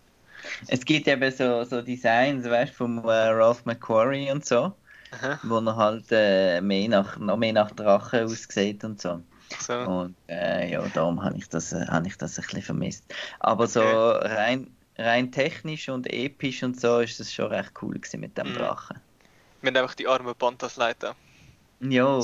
es 0.68 0.84
gibt 0.84 1.06
eben 1.06 1.30
so, 1.30 1.64
so 1.64 1.82
Designs, 1.82 2.44
weißt 2.44 2.72
du, 2.72 2.76
vom 2.76 2.98
äh, 3.04 3.10
Ralph 3.10 3.64
McQuarrie 3.64 4.30
und 4.30 4.44
so, 4.44 4.72
Aha. 5.12 5.38
wo 5.42 5.58
er 5.58 5.76
halt 5.76 6.06
äh, 6.10 6.60
mehr 6.60 6.88
nach, 6.88 7.16
noch 7.18 7.36
mehr 7.36 7.52
nach 7.52 7.70
Drachen 7.70 8.24
aussieht 8.24 8.82
und 8.82 9.00
so. 9.00 9.22
so. 9.58 9.74
Und 9.74 10.16
äh, 10.28 10.70
ja, 10.70 10.82
darum 10.94 11.22
habe 11.22 11.36
ich, 11.36 11.48
das, 11.48 11.72
äh, 11.72 11.86
hab 11.86 12.06
ich 12.06 12.16
das 12.16 12.38
ein 12.38 12.42
bisschen 12.42 12.62
vermisst. 12.62 13.04
Aber 13.38 13.64
okay. 13.64 13.72
so 13.72 14.10
rein, 14.10 14.70
rein 14.96 15.30
technisch 15.30 15.88
und 15.88 16.12
episch 16.12 16.62
und 16.64 16.80
so 16.80 16.98
ist 16.98 17.20
das 17.20 17.32
schon 17.32 17.46
recht 17.46 17.72
cool 17.82 17.94
gewesen 17.94 18.20
mit 18.20 18.36
dem 18.36 18.50
mhm. 18.50 18.56
Drachen. 18.56 19.00
Wir 19.60 19.68
haben 19.70 19.76
einfach 19.76 19.94
die 19.94 20.08
armen 20.08 20.34
Panthers 20.34 20.76
leiten. 20.76 21.14
Ja, 21.80 22.18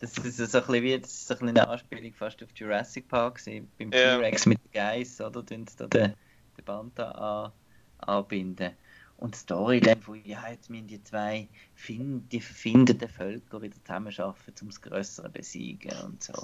das 0.00 0.18
ist 0.18 0.36
so 0.36 0.42
ein 0.42 0.48
bisschen 0.48 0.82
wie 0.82 0.98
das 0.98 1.12
ist 1.12 1.42
ein 1.42 1.48
eine 1.48 1.68
Anspielung 1.68 2.12
fast 2.12 2.42
auf 2.42 2.48
Jurassic 2.54 3.08
Park 3.08 3.36
gewesen, 3.36 3.70
beim 3.78 3.92
ja. 3.92 4.16
T-Rex 4.16 4.46
mit 4.46 4.58
den 4.64 4.72
Geiss, 4.72 5.20
oder? 5.20 5.44
Tun 5.44 5.66
sie 5.66 5.76
da 5.76 5.86
den, 5.86 6.14
den 6.56 6.64
Panther 6.64 7.16
an, 7.16 7.52
anbinden. 7.98 8.72
Und 9.18 9.34
die 9.34 9.38
Story 9.38 9.80
dann 9.80 10.00
von, 10.00 10.24
ja, 10.24 10.48
jetzt 10.48 10.70
müssen 10.70 10.86
die 10.86 11.02
zwei 11.02 11.48
find, 11.74 12.32
die 12.32 12.40
verfindeten 12.40 13.08
Völker 13.08 13.60
wieder 13.60 13.76
zusammenarbeiten, 13.84 14.54
um 14.62 14.68
das 14.68 14.80
Größere 14.80 15.28
besiegen 15.28 15.92
und 16.04 16.22
so. 16.22 16.34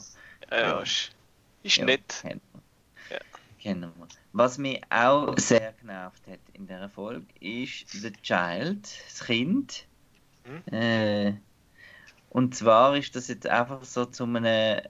Ja, 0.51 0.61
ja. 0.61 0.81
ist, 0.81 1.13
ist 1.63 1.77
ja, 1.77 1.85
nett. 1.85 2.21
Kennen 2.21 2.41
wir. 2.53 3.17
Ja. 3.17 3.23
Kennen 3.61 3.93
wir. 3.97 4.09
Was 4.33 4.59
mich 4.59 4.81
auch 4.91 5.39
sehr 5.39 5.73
genervt 5.75 6.27
hat 6.27 6.41
in 6.53 6.67
der 6.67 6.89
Folge 6.89 7.27
ist 7.39 7.89
The 7.91 8.13
Child, 8.23 8.89
das 9.09 9.25
Kind. 9.25 9.87
Hm? 10.43 10.75
Äh, 10.75 11.35
und 12.35 12.53
zwar 12.57 12.97
ist 12.97 13.15
das 13.15 13.29
jetzt 13.29 13.47
einfach 13.47 13.85
so 13.85 14.07
zu 14.07 14.25
einem, 14.25 14.81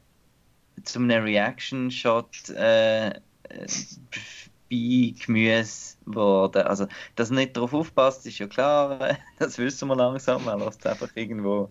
zu 0.83 0.99
einem 0.99 1.25
Reaction-Shot 1.25 2.49
äh, 2.49 3.21
bei 4.71 5.15
Gemüse 5.27 5.97
geworden. 6.07 6.63
Also, 6.63 6.87
dass 7.17 7.29
nicht 7.29 7.55
darauf 7.55 7.75
aufpasst, 7.75 8.27
ist 8.27 8.39
ja 8.39 8.47
klar, 8.47 9.19
das 9.39 9.59
wissen 9.59 9.89
wir 9.89 9.95
langsam, 9.95 10.43
man 10.47 10.59
lässt 10.59 10.87
einfach 10.87 11.11
irgendwo 11.15 11.69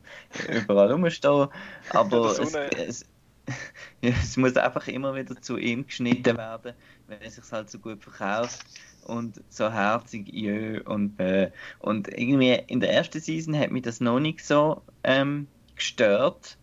überall 0.48 0.92
rumstehen. 0.92 1.48
Aber 1.89 2.39
es, 2.39 2.53
es, 2.53 3.06
es, 4.01 4.38
muss 4.38 4.56
einfach 4.56 4.88
immer 4.88 5.15
wieder 5.15 5.42
zu 5.42 5.58
ihm 5.58 5.88
geschnitten 5.88 6.38
werden, 6.38 6.75
wenn 7.08 7.22
es 7.24 7.38
sich 7.38 7.51
halt 7.51 7.72
so 7.72 7.80
gut 7.80 8.03
verkauft 8.03 8.63
und 9.08 9.42
so 9.50 9.72
herzig 9.72 10.32
jö 10.32 10.84
und 10.86 11.20
äh, 11.20 11.50
und 11.80 12.10
irgendwie 12.10 12.62
in 12.68 12.80
der 12.80 12.94
ersten 12.94 13.20
Season 13.20 13.58
hat 13.58 13.72
mich 13.72 13.82
das 13.82 14.00
noch 14.01 14.20
nicht 14.20 14.46
so 14.46 14.84
ähm, 15.03 15.48
gestört, 15.75 16.58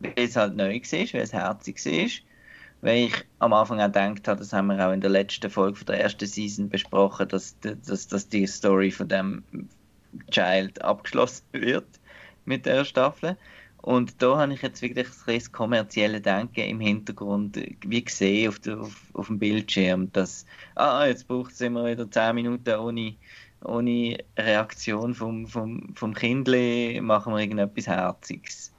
weil 0.00 0.12
es 0.16 0.36
halt 0.36 0.56
neu 0.56 0.74
war, 0.74 1.14
weil 1.14 1.20
es 1.20 1.32
herzig 1.32 1.84
war. 1.84 2.08
Weil 2.80 3.04
ich 3.06 3.14
am 3.38 3.54
Anfang 3.54 3.80
auch 3.80 3.86
gedacht 3.86 4.28
habe, 4.28 4.40
das 4.40 4.52
haben 4.52 4.66
wir 4.66 4.86
auch 4.86 4.92
in 4.92 5.00
der 5.00 5.10
letzten 5.10 5.50
Folge 5.50 5.84
der 5.86 6.00
ersten 6.00 6.26
Season 6.26 6.68
besprochen, 6.68 7.28
dass, 7.28 7.56
dass, 7.60 8.08
dass 8.08 8.28
die 8.28 8.46
Story 8.46 8.90
von 8.90 9.08
dem 9.08 9.42
Child 10.30 10.82
abgeschlossen 10.82 11.46
wird 11.52 11.86
mit 12.44 12.66
der 12.66 12.84
Staffel. 12.84 13.36
Und 13.84 14.22
da 14.22 14.38
habe 14.38 14.54
ich 14.54 14.62
jetzt 14.62 14.80
wirklich 14.80 15.08
das 15.26 15.52
kommerzielle 15.52 16.20
Denken 16.20 16.60
im 16.60 16.80
Hintergrund, 16.80 17.60
wie 17.86 18.02
gesehen 18.02 18.48
auf, 18.48 18.58
auf, 18.66 18.96
auf 19.12 19.26
dem 19.26 19.38
Bildschirm, 19.38 20.10
dass, 20.12 20.46
ah, 20.74 21.04
jetzt 21.04 21.28
braucht 21.28 21.52
es 21.52 21.60
immer 21.60 21.84
wieder 21.84 22.10
10 22.10 22.34
Minuten 22.34 22.74
ohne, 22.76 23.14
ohne 23.64 24.18
Reaktion 24.36 25.14
vom, 25.14 25.46
vom, 25.46 25.94
vom 25.94 26.14
Kindle, 26.14 27.00
machen 27.00 27.32
wir 27.32 27.40
irgendetwas 27.40 27.86
Herziges. 27.86 28.72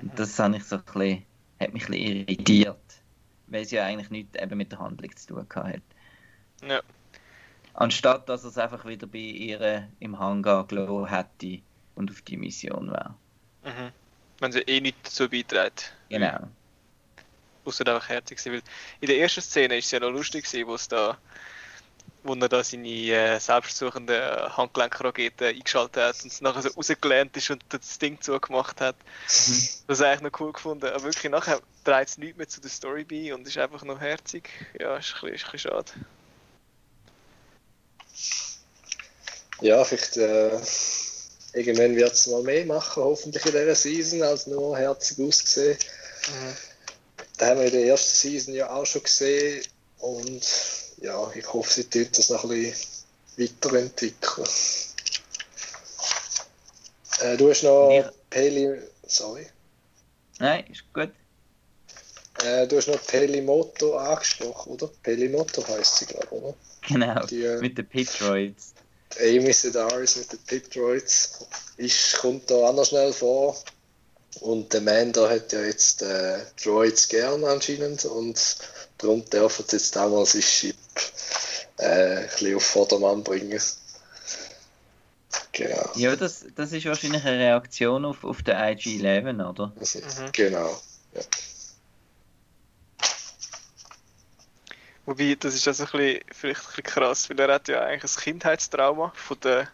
Mhm. 0.00 0.10
Das 0.16 0.38
habe 0.38 0.56
ich 0.56 0.64
so 0.64 0.76
ein 0.76 0.82
bisschen, 0.82 1.22
hat 1.60 1.72
mich 1.72 1.84
ein 1.84 1.92
bisschen 1.92 2.26
irritiert, 2.28 3.02
weil 3.48 3.62
es 3.62 3.70
ja 3.70 3.84
eigentlich 3.84 4.10
nichts 4.10 4.40
eben 4.40 4.56
mit 4.56 4.72
der 4.72 4.78
Handlung 4.78 5.14
zu 5.16 5.26
tun 5.26 5.46
hat. 5.54 5.82
Ja. 6.66 6.80
Anstatt 7.74 8.28
dass 8.28 8.44
er 8.44 8.50
es 8.50 8.58
einfach 8.58 8.84
wieder 8.84 9.06
bei 9.06 9.18
ihr 9.18 9.88
im 10.00 10.18
Hangar 10.18 10.66
gelassen 10.66 11.06
hätte 11.06 11.62
und 11.94 12.10
auf 12.10 12.22
die 12.22 12.36
Mission 12.36 12.90
wäre. 12.90 13.14
Mhm. 13.64 13.92
Wenn 14.40 14.52
sie 14.52 14.60
eh 14.60 14.80
nicht 14.80 14.96
dazu 15.02 15.28
beiträgt. 15.28 15.94
Genau. 16.08 16.48
Außer 17.64 17.86
einfach 17.86 18.08
herzig 18.08 18.38
sein. 18.38 18.62
In 19.00 19.06
der 19.06 19.18
ersten 19.18 19.42
Szene 19.42 19.76
ist 19.76 19.86
es 19.86 19.90
ja 19.90 20.00
noch 20.00 20.10
lustig, 20.10 20.46
wo 20.66 20.74
es 20.74 20.88
da 20.88 21.18
wo 22.22 22.34
er 22.34 22.48
da 22.48 22.62
seine 22.62 22.88
äh, 22.88 23.38
selbstsuchende 23.38 24.56
Handgelenkrakete 24.56 25.46
eingeschaltet 25.46 26.02
hat 26.02 26.22
und 26.22 26.32
es 26.32 26.40
nachher 26.40 26.62
so 26.62 26.68
rausgelernt 26.70 27.36
ist 27.36 27.50
und 27.50 27.64
das 27.68 27.98
Ding 27.98 28.20
zugemacht 28.20 28.80
hat. 28.80 28.96
Mhm. 28.96 29.68
Das 29.86 29.88
habe 29.88 29.92
ich 29.92 30.02
eigentlich 30.02 30.32
noch 30.32 30.40
cool 30.40 30.52
gefunden. 30.52 30.86
Aber 30.86 31.02
wirklich 31.02 31.30
nachher 31.30 31.60
trägt 31.84 32.10
es 32.10 32.18
nichts 32.18 32.36
mehr 32.36 32.48
zu 32.48 32.60
der 32.60 32.70
Story 32.70 33.04
bei 33.04 33.34
und 33.34 33.46
ist 33.46 33.58
einfach 33.58 33.82
noch 33.84 34.00
herzig. 34.00 34.48
Ja, 34.78 34.96
ist 34.96 35.14
ein 35.14 35.30
bisschen, 35.30 35.34
ist 35.34 35.44
ein 35.44 35.52
bisschen 35.52 35.70
schade. 35.70 35.92
Ja, 39.62 39.84
vielleicht 39.84 40.16
äh, 40.16 40.58
irgendwann 41.52 41.96
wird 41.96 42.12
es 42.12 42.26
mal 42.26 42.42
mehr 42.42 42.64
machen, 42.64 43.02
hoffentlich 43.02 43.44
in 43.44 43.52
dieser 43.52 43.74
Season, 43.74 44.22
als 44.22 44.46
nur 44.46 44.76
herzig 44.76 45.18
ausgesehen. 45.20 45.78
Mhm. 46.28 46.56
Da 47.36 47.46
haben 47.46 47.60
wir 47.60 47.66
in 47.66 47.72
der 47.72 47.86
ersten 47.86 48.14
Season 48.14 48.54
ja 48.54 48.70
auch 48.70 48.86
schon 48.86 49.02
gesehen 49.02 49.62
und 49.98 50.46
ja, 51.00 51.30
ich 51.34 51.52
hoffe, 51.52 51.72
sie 51.72 51.84
tun 51.84 52.08
das 52.14 52.30
noch 52.30 52.44
ein 52.44 52.50
bisschen 52.50 52.88
weiterentwickeln. 53.36 54.48
Äh, 57.20 57.36
du 57.36 57.50
hast 57.50 57.62
noch 57.62 57.90
ja. 57.90 58.10
Peli. 58.28 58.80
Sorry. 59.06 59.46
Nein, 60.38 60.64
ist 60.70 60.84
gut. 60.92 61.10
Äh, 62.44 62.66
du 62.66 62.76
hast 62.76 62.88
noch 62.88 63.04
Pelimoto 63.06 63.96
angesprochen, 63.96 64.72
oder? 64.72 64.88
Pelimoto 65.02 65.66
heisst 65.68 65.98
sie, 65.98 66.06
glaube 66.06 66.26
ich, 66.26 66.32
oder? 66.32 66.54
Genau, 66.88 67.26
Die, 67.26 67.44
äh, 67.44 67.60
mit 67.60 67.76
den 67.76 67.86
Pitroids. 67.86 68.72
Amy 69.20 69.52
Sedaris 69.52 70.16
mit 70.16 70.32
den 70.32 70.38
Pitroids 70.40 71.46
ist, 71.76 72.18
kommt 72.18 72.50
da 72.50 72.54
auch 72.54 72.72
noch 72.72 72.86
schnell 72.86 73.12
vor. 73.12 73.56
Und 74.40 74.72
der 74.72 74.80
Mando 74.80 75.28
hat 75.28 75.52
ja 75.52 75.62
jetzt 75.62 76.02
äh, 76.02 76.38
Droids 76.62 77.08
gern 77.08 77.44
anscheinend 77.44 78.04
und 78.04 78.56
darum 78.98 79.28
dürfen 79.28 79.64
sie 79.66 79.76
jetzt 79.76 79.92
sein 79.92 80.40
Chip 80.40 80.76
äh, 81.78 82.16
ein 82.16 82.22
bisschen 82.24 82.56
auf 82.56 82.64
Vordermann 82.64 83.24
bringen. 83.24 83.60
Genau. 85.52 85.90
Ja, 85.94 86.16
das, 86.16 86.46
das 86.54 86.72
ist 86.72 86.86
wahrscheinlich 86.86 87.24
eine 87.24 87.38
Reaktion 87.38 88.04
auf, 88.04 88.24
auf 88.24 88.42
den 88.42 88.56
IG-11, 88.56 89.48
oder? 89.48 89.66
Mhm. 89.68 90.32
Genau. 90.32 90.80
Ja. 91.14 91.22
Wobei, 95.06 95.36
das 95.38 95.54
ist 95.54 95.66
also 95.66 95.84
ein 95.84 95.90
bisschen, 95.90 96.20
vielleicht 96.32 96.60
ein 96.60 96.66
bisschen 96.66 96.84
krass, 96.84 97.30
weil 97.30 97.40
er 97.40 97.54
hat 97.54 97.68
ja 97.68 97.82
eigentlich 97.82 98.16
ein 98.16 98.22
Kindheitstrauma 98.22 99.12
von 99.14 99.40
den 99.40 99.66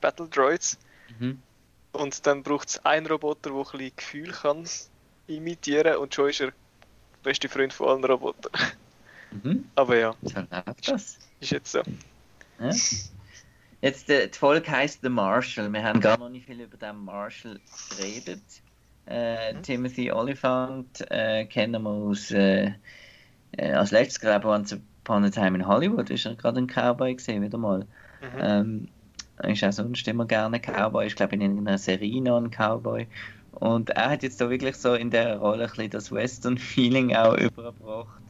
Battle 0.00 0.28
Droids. 0.28 0.78
Mhm. 1.18 1.42
Und 1.92 2.26
dann 2.26 2.42
braucht 2.42 2.68
es 2.68 2.84
einen 2.84 3.06
Roboter, 3.06 3.50
der 3.50 3.58
ein 3.58 3.64
bisschen 3.64 3.96
Gefühl 3.96 4.32
kann 4.32 4.68
imitieren 5.26 5.96
und 5.96 6.14
schon 6.14 6.30
ist 6.30 6.40
er 6.40 6.46
der 6.48 6.54
beste 7.22 7.48
Freund 7.48 7.72
von 7.72 7.88
allen 7.88 8.04
Robotern. 8.04 8.52
Mhm. 9.30 9.64
Aber 9.74 9.96
ja. 9.96 10.14
So 10.22 10.40
läuft 10.40 10.88
das. 10.88 11.18
Ist 11.40 11.50
jetzt 11.50 11.72
so. 11.72 11.82
Ja. 12.60 12.70
Jetzt, 13.80 14.10
äh, 14.10 14.28
die 14.28 14.36
Folge 14.36 14.70
heisst 14.70 15.00
The 15.02 15.08
Marshall. 15.08 15.72
Wir 15.72 15.82
haben 15.82 16.00
gar 16.00 16.18
noch 16.18 16.28
nicht 16.28 16.46
viel 16.46 16.60
über 16.60 16.76
den 16.76 16.96
Marshall 17.04 17.60
geredet. 17.90 18.42
Äh, 19.06 19.54
mhm. 19.54 19.62
Timothy 19.62 20.10
Oliphant 20.10 21.10
äh, 21.10 21.46
kennen 21.46 21.82
wir 21.82 21.90
aus, 21.90 22.30
äh, 22.30 22.72
äh 23.52 23.72
als 23.72 23.92
letztes, 23.92 24.20
glaube 24.20 24.40
ich, 24.40 24.54
Once 24.54 24.72
Upon 24.72 25.24
a 25.24 25.30
Time 25.30 25.56
in 25.58 25.66
Hollywood. 25.66 26.10
Ist 26.10 26.26
er 26.26 26.34
gerade 26.34 26.58
ein 26.58 26.66
Cowboy 26.66 27.14
gesehen, 27.14 27.42
wieder 27.42 27.58
mal. 27.58 27.86
Mhm. 28.20 28.38
Ähm, 28.40 28.88
ist 29.44 29.62
auch 29.62 29.72
sonst 29.72 30.06
immer 30.08 30.26
gerne 30.26 30.58
Cowboy. 30.58 31.06
Ich 31.06 31.14
glaube, 31.14 31.36
in 31.36 31.40
irgendeiner 31.40 31.78
Serie 31.78 32.20
noch 32.20 32.38
ein 32.38 32.50
Cowboy. 32.50 33.06
Und 33.52 33.90
er 33.90 34.10
hat 34.10 34.22
jetzt 34.22 34.40
da 34.40 34.50
wirklich 34.50 34.76
so 34.76 34.94
in 34.94 35.10
der 35.10 35.38
Rolle 35.38 35.64
ein 35.64 35.70
bisschen 35.70 35.90
das 35.90 36.12
Western-Feeling 36.12 37.14
auch 37.14 37.36
überbracht. 37.36 38.20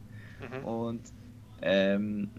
Mhm. 0.40 0.64
Und 0.64 1.12
ähm, 1.62 2.32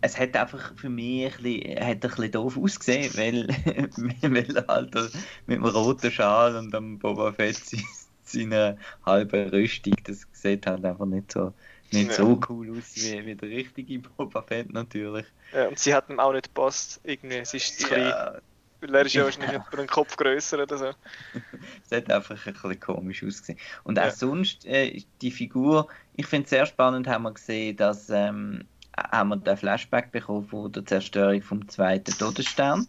es 0.00 0.18
hat 0.18 0.36
einfach 0.36 0.76
für 0.76 0.88
mich 0.90 1.36
ein 1.38 1.42
bisschen, 1.42 1.80
hat 1.80 1.88
ein 1.90 2.00
bisschen 2.00 2.30
doof 2.32 2.58
ausgesehen, 2.58 3.14
weil, 3.16 3.48
weil 4.22 4.56
er 4.56 4.66
halt 4.68 4.94
mit 5.46 5.58
einem 5.58 5.64
roten 5.66 6.10
Schal 6.10 6.56
und 6.56 6.74
einem 6.74 6.98
Boba 6.98 7.32
Fett 7.32 7.56
sein, 7.64 7.84
seiner 8.22 8.78
halben 9.04 9.50
Rüstung. 9.50 9.96
Das 10.04 10.26
sieht 10.32 10.66
halt 10.66 10.84
einfach 10.84 11.06
nicht 11.06 11.32
so, 11.32 11.54
nicht 11.90 12.12
Ja. 12.12 12.14
so 12.14 12.40
cool 12.48 12.78
aus 12.78 12.96
wie, 12.96 13.24
wie 13.26 13.36
der 13.36 13.48
richtige 13.50 14.00
Boba 14.00 14.42
Fett 14.42 14.72
natürlich. 14.72 15.26
Ja, 15.52 15.68
und 15.68 15.78
sie 15.78 15.94
hat 15.94 16.08
ihm 16.10 16.18
auch 16.20 16.32
nicht 16.32 16.46
gepasst. 16.54 17.00
Irgendwie. 17.04 17.36
Es 17.38 17.54
ist 17.54 17.78
zu 17.80 17.86
klein. 17.88 18.14
Ja, 18.14 18.40
Weil 18.82 18.94
er 18.96 19.06
ist 19.06 19.14
ja 19.14 19.24
wahrscheinlich 19.24 19.52
über 19.52 19.78
einen 19.78 19.86
Kopf 19.88 20.16
grösser 20.16 20.62
oder 20.62 20.76
so. 20.76 20.92
es 21.84 21.90
hat 21.96 22.10
einfach 22.10 22.46
ein 22.46 22.52
bisschen 22.52 22.80
komisch 22.80 23.22
ausgesehen. 23.24 23.58
Und 23.84 23.98
auch 23.98 24.04
Ja. 24.06 24.10
sonst, 24.10 24.64
äh, 24.66 25.04
die 25.20 25.30
Figur, 25.30 25.88
ich 26.12 26.26
finde 26.26 26.44
es 26.44 26.50
sehr 26.50 26.66
spannend, 26.66 27.06
haben 27.08 27.22
wir 27.24 27.32
gesehen, 27.34 27.76
dass 27.76 28.08
ähm, 28.10 28.68
haben 28.96 29.28
wir 29.30 29.36
den 29.36 29.56
Flashback 29.56 30.12
bekommen 30.12 30.44
von 30.48 30.70
der 30.72 30.84
Zerstörung 30.86 31.42
vom 31.42 31.68
zweiten 31.68 32.16
Todesstern. 32.16 32.88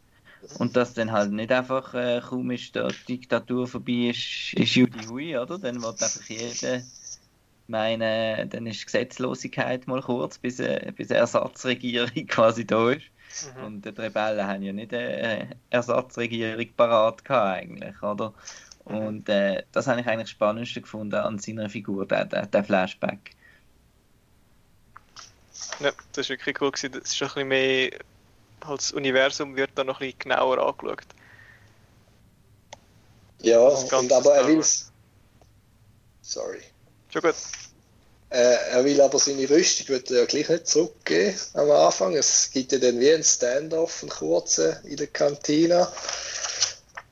Und 0.53 0.77
dass 0.77 0.93
dann 0.93 1.11
halt 1.11 1.31
nicht 1.33 1.51
einfach, 1.51 1.93
äh, 1.95 2.21
kaum 2.21 2.51
ist 2.51 2.75
die 2.75 2.93
Diktatur 3.09 3.67
vorbei, 3.67 4.09
ist, 4.11 4.53
ist 4.55 4.75
Judy 4.75 5.05
Hui, 5.05 5.37
oder? 5.37 5.59
Dann 5.59 5.81
wird 5.81 6.03
einfach 6.03 6.23
jeder 6.29 6.85
meinen, 7.67 8.49
dann 8.49 8.67
ist 8.67 8.85
Gesetzlosigkeit 8.85 9.87
mal 9.87 10.01
kurz, 10.01 10.37
bis 10.39 10.59
eine, 10.59 10.91
bis 10.93 11.09
eine 11.11 11.19
Ersatzregierung 11.21 12.11
quasi 12.27 12.65
da 12.67 12.91
ist. 12.91 13.11
Mhm. 13.41 13.63
Und 13.63 13.85
die 13.85 13.89
Rebellen 13.89 14.47
haben 14.47 14.63
ja 14.63 14.73
nicht 14.73 14.93
eine 14.93 15.49
Ersatzregierung 15.69 16.73
parat 16.75 17.25
gehabt, 17.25 17.59
eigentlich, 17.59 18.01
oder? 18.01 18.33
Und 18.85 19.29
äh, 19.29 19.63
das 19.71 19.87
habe 19.87 20.01
ich 20.01 20.07
eigentlich 20.07 20.23
das 20.23 20.31
Spannendste 20.31 20.81
gefunden 20.81 21.15
an 21.15 21.39
seiner 21.39 21.69
Figur, 21.69 22.05
der, 22.05 22.25
der, 22.25 22.47
der 22.47 22.63
Flashback. 22.63 23.31
Ja, 25.79 25.91
das 26.11 26.25
ist 26.25 26.29
wirklich 26.29 26.61
cool 26.61 26.71
gewesen. 26.71 26.91
Das 26.91 27.13
ist 27.13 27.21
ein 27.21 27.27
bisschen 27.27 27.47
mehr, 27.47 27.91
halt 28.65 28.79
das 28.79 28.91
Universum 28.91 29.55
wird 29.55 29.71
da 29.75 29.83
noch 29.83 30.01
ein 30.01 30.07
bisschen 30.07 30.19
genauer 30.19 30.57
angeschaut. 30.59 31.05
Ja, 33.39 33.69
Das 33.69 33.89
Ganze 33.89 33.97
und 33.97 34.13
aber 34.13 34.35
er 34.35 34.47
will 34.47 34.57
Wars. 34.57 34.91
Sorry. 36.21 36.61
Schon 37.09 37.21
gut. 37.21 37.35
Äh, 38.33 38.71
er 38.71 38.83
will 38.83 38.99
aber 38.99 39.19
seine 39.19 39.47
Rüstung 39.47 39.89
wird 39.89 40.09
er 40.09 40.21
ja 40.21 40.25
gleich 40.25 40.49
nicht 40.49 40.67
zurückgeben 40.67 41.37
am 41.53 41.69
Anfang. 41.69 42.15
Es 42.15 42.49
gibt 42.51 42.71
ja 42.71 42.79
dann 42.79 42.99
wie 42.99 43.13
einen 43.13 43.23
Standoff, 43.23 44.01
einen 44.01 44.09
kurzen 44.09 44.75
in 44.85 44.97
der 44.97 45.05
Kantine, 45.05 45.87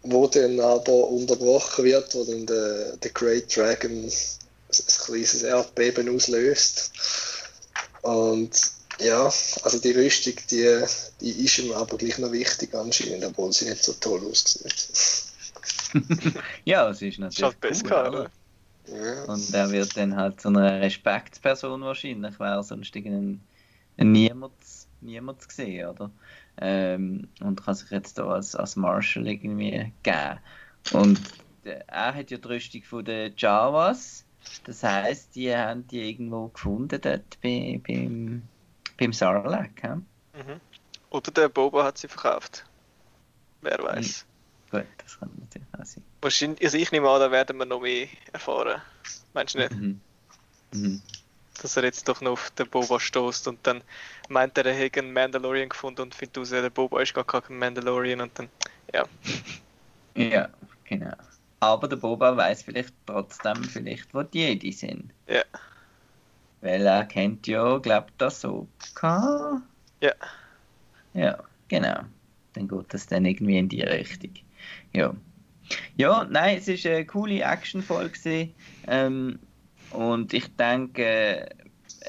wo 0.02 0.26
dann 0.26 0.60
aber 0.60 1.10
unterbrochen 1.10 1.86
wird, 1.86 2.16
wo 2.16 2.24
dann 2.24 2.48
der, 2.48 2.98
der 2.98 3.12
Great 3.12 3.56
Dragon 3.56 3.92
ein, 3.92 4.12
ein 4.12 5.06
kleines 5.06 5.44
Erdbeben 5.44 6.10
auslöst. 6.10 6.92
Und 8.02 8.60
ja, 9.00 9.32
also 9.62 9.78
die 9.78 9.92
Rüstung, 9.92 10.34
die, 10.50 10.84
die 11.20 11.46
ist 11.46 11.60
ihm 11.60 11.72
aber 11.74 11.98
gleich 11.98 12.18
noch 12.18 12.32
wichtig 12.32 12.74
anscheinend, 12.74 13.26
obwohl 13.26 13.54
sie 13.54 13.66
nicht 13.66 13.84
so 13.84 13.94
toll 13.94 14.26
aussieht. 14.28 14.74
ja, 16.66 16.90
es 16.90 17.00
ist 17.04 17.20
natürlich 17.20 17.56
besser, 17.58 17.84
cool, 17.84 17.90
gehabt, 17.90 18.10
oder? 18.10 18.32
Ja. 18.92 19.24
Und 19.26 19.54
er 19.54 19.72
wird 19.72 19.96
dann 19.96 20.16
halt 20.16 20.42
zu 20.42 20.50
einer 20.50 20.82
Respektsperson 20.82 21.82
wahrscheinlich, 21.82 22.40
wäre 22.40 22.64
sonst 22.64 22.96
irgendein 22.96 23.42
ein 23.98 24.12
niemand, 24.12 24.54
niemand 25.02 25.48
gesehen, 25.48 25.88
oder? 25.88 26.12
Ähm, 26.58 27.28
und 27.42 27.64
kann 27.64 27.76
sich 27.76 27.90
jetzt 27.92 28.18
da 28.18 28.28
als, 28.28 28.56
als 28.56 28.76
Marshall 28.76 29.28
irgendwie 29.28 29.92
geben. 30.04 30.40
Und 30.94 31.20
äh, 31.64 31.80
er 31.88 32.16
hat 32.16 32.32
ja 32.32 32.38
die 32.38 32.48
Rüstung 32.48 32.84
von 32.84 33.06
den 33.06 33.34
Javas. 33.38 34.26
Das 34.66 34.84
heisst, 34.84 35.36
die 35.36 35.56
haben 35.56 35.88
die 35.88 36.10
irgendwo 36.10 36.48
gefunden 36.48 37.00
dort 37.02 37.40
bei, 37.42 37.80
beim, 37.86 38.44
beim 38.98 39.14
Sarlacc. 39.14 39.84
hä? 39.84 39.96
Mhm. 39.96 40.60
Oder 41.10 41.32
der 41.32 41.50
Boba 41.50 41.84
hat 41.84 41.98
sie 41.98 42.08
verkauft. 42.08 42.66
Wer 43.62 43.78
weiß. 43.80 44.26
Gut, 44.72 44.86
das 44.98 45.20
kann 45.20 45.30
natürlich 45.40 45.68
auch 45.78 45.86
sein. 45.86 46.04
Wahrscheinlich, 46.22 46.64
also 46.64 46.78
ich 46.78 46.92
nehme 46.92 47.10
an, 47.10 47.20
da 47.20 47.32
werden 47.32 47.58
wir 47.58 47.66
noch 47.66 47.82
mehr 47.82 48.08
erfahren. 48.32 48.82
Meinst 49.34 49.56
du 49.56 49.60
nicht? 49.60 49.72
Mhm. 49.72 50.02
Mhm. 50.74 51.02
Dass 51.62 51.78
er 51.78 51.84
jetzt 51.84 52.08
doch 52.08 52.22
noch 52.22 52.32
auf 52.32 52.52
den 52.52 52.70
Boba 52.70 53.00
stoßt 53.00 53.48
und 53.48 53.60
dann 53.64 53.84
meint 54.30 54.58
er, 54.58 54.66
er 54.66 54.74
hätte 54.74 55.00
einen 55.00 55.14
Mandalorian 55.14 55.70
gefunden 55.70 56.02
und 56.02 56.16
findet 56.16 56.38
aus, 56.38 56.50
der 56.50 56.70
Boba 56.70 57.02
ist 57.02 57.14
gar 57.14 57.26
kein 57.26 57.58
Mandalorian 57.58 58.22
und 58.22 58.38
dann, 58.38 58.50
ja. 58.94 59.06
Ja, 60.16 60.50
genau. 60.86 61.14
Aber 61.60 61.88
der 61.88 61.98
Boba 61.98 62.36
weiß 62.36 62.64
vielleicht 62.64 62.94
trotzdem, 63.06 63.64
vielleicht, 63.64 64.14
wo 64.14 64.24
die 64.24 64.40
Jedi 64.40 64.72
sind. 64.72 65.12
Ja. 65.28 65.44
Weil 66.62 66.86
er 66.86 67.06
kennt 67.06 67.48
ja, 67.48 67.78
glaubt 67.78 68.14
das 68.18 68.44
Ahsoka. 68.46 69.62
Ja. 70.00 70.14
Ja, 71.14 71.44
genau. 71.68 72.02
Dann 72.54 72.68
geht 72.68 72.94
das 72.94 73.08
dann 73.08 73.26
irgendwie 73.26 73.58
in 73.58 73.70
die 73.70 73.82
Richtung. 73.82 74.34
Ja. 74.94 75.14
Ja, 75.98 76.28
nein, 76.30 76.58
es 76.58 76.68
ist 76.68 76.86
eine 76.86 77.06
coole 77.06 77.42
Actionfolge. 77.42 78.50
Ähm, 78.88 79.40
und 79.92 80.34
ich 80.34 80.48
denke, 80.56 81.50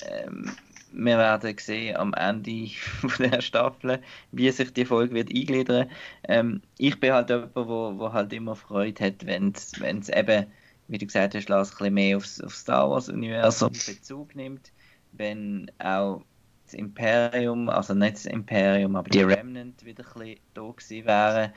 ähm, 0.03 0.53
wir 0.93 1.19
werden 1.19 1.57
sehen 1.59 1.97
am 1.97 2.15
Ende 2.15 2.69
von 3.09 3.31
der 3.31 3.41
Staffel, 3.41 4.01
wie 4.31 4.51
sich 4.51 4.73
die 4.73 4.85
Folge 4.85 5.15
wird 5.15 5.31
eingliedern. 5.35 5.91
Ähm, 6.29 6.63
ich 6.79 6.99
bin 7.01 7.13
halt 7.13 7.31
jemand, 7.31 7.57
wo, 7.57 7.99
wo 7.99 8.13
halt 8.13 8.33
immer 8.33 8.55
Freude 8.55 9.05
hat, 9.05 9.27
wenn 9.27 9.53
es 9.53 10.09
eben, 10.09 10.47
wie 10.89 10.99
du 10.99 11.07
gesagt 11.07 11.35
hast, 11.35 11.49
Lars, 11.49 11.73
ein 11.73 11.79
bisschen 11.79 11.95
mehr 11.95 12.17
aufs, 12.17 12.41
aufs 12.41 12.61
Star 12.61 12.91
Wars 12.91 13.09
Universum 13.09 13.73
Bezug 13.87 14.35
nimmt, 14.35 14.73
wenn 15.13 15.71
auch 15.79 16.23
das 16.65 16.75
Imperium, 16.75 17.69
also 17.69 17.95
nicht 17.95 18.15
das 18.15 18.27
Imperium, 18.27 18.97
aber 18.97 19.11
die 19.11 19.23
Remnant 19.23 19.85
wieder 19.85 20.05
ein 20.05 20.21
bisschen 20.21 20.41
da 20.55 20.63
gewesen 20.63 21.07
wären. 21.07 21.53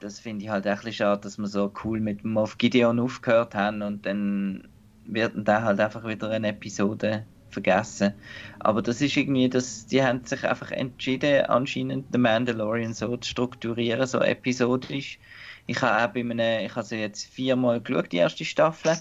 Das 0.00 0.18
finde 0.18 0.44
ich 0.44 0.50
halt 0.50 0.64
bisschen 0.64 0.92
schade, 0.92 1.20
dass 1.20 1.38
wir 1.38 1.46
so 1.46 1.72
cool 1.84 2.00
mit 2.00 2.24
Moff 2.24 2.58
Gideon 2.58 2.98
aufgehört 2.98 3.54
haben 3.54 3.82
und 3.82 4.06
dann 4.06 4.68
wird 5.04 5.32
da 5.36 5.62
halt 5.62 5.80
einfach 5.80 6.06
wieder 6.06 6.30
eine 6.30 6.48
Episode 6.48 7.26
vergessen. 7.50 8.14
Aber 8.60 8.82
das 8.82 9.00
ist 9.00 9.16
irgendwie, 9.16 9.48
das, 9.48 9.86
die 9.86 10.02
haben 10.02 10.24
sich 10.24 10.44
einfach 10.44 10.70
entschieden, 10.70 11.44
anscheinend 11.46 12.14
den 12.14 12.22
Mandalorian 12.22 12.94
so 12.94 13.16
zu 13.16 13.28
strukturieren, 13.28 14.06
so 14.06 14.20
episodisch. 14.20 15.18
Ich 15.66 15.82
habe 15.82 16.04
auch 16.04 16.14
bei 16.14 16.64
ich 16.64 16.74
habe 16.74 16.86
sie 16.86 16.96
jetzt 16.96 17.26
viermal 17.26 17.80
geschaut, 17.80 18.12
die 18.12 18.18
erste 18.18 18.44
Staffel. 18.44 18.96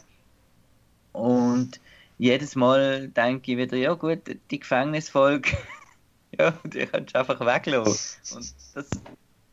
Und 1.13 1.79
jedes 2.17 2.55
Mal 2.55 3.07
denke 3.07 3.51
ich 3.51 3.57
wieder, 3.57 3.77
ja 3.77 3.93
gut, 3.93 4.19
die 4.51 4.59
Gefängnisfolge, 4.59 5.51
ja, 6.37 6.51
die 6.65 6.85
kannst 6.85 7.15
du 7.15 7.19
einfach 7.19 7.39
weglassen. 7.39 8.37
Und 8.37 8.53
das, 8.75 8.89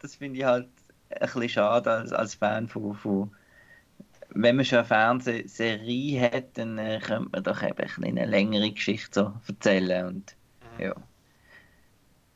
das 0.00 0.14
finde 0.16 0.38
ich 0.38 0.44
halt 0.44 0.68
ein 1.10 1.20
bisschen 1.20 1.48
schade 1.48 1.90
als, 1.90 2.12
als 2.12 2.34
Fan 2.34 2.68
von, 2.68 2.94
von 2.94 3.30
wenn 4.30 4.56
man 4.56 4.64
schon 4.64 4.78
eine 4.78 4.86
Fernsehserie 4.86 6.20
hat, 6.30 6.58
dann 6.58 6.78
äh, 6.78 7.00
könnte 7.02 7.30
man 7.32 7.42
doch 7.42 7.62
eben 7.62 7.78
ein 7.78 8.04
eine 8.04 8.26
längere 8.26 8.70
Geschichte 8.70 9.10
so 9.12 9.32
erzählen. 9.48 10.06
Und 10.06 10.36
Mhm. 10.78 10.84
ja. 10.84 10.94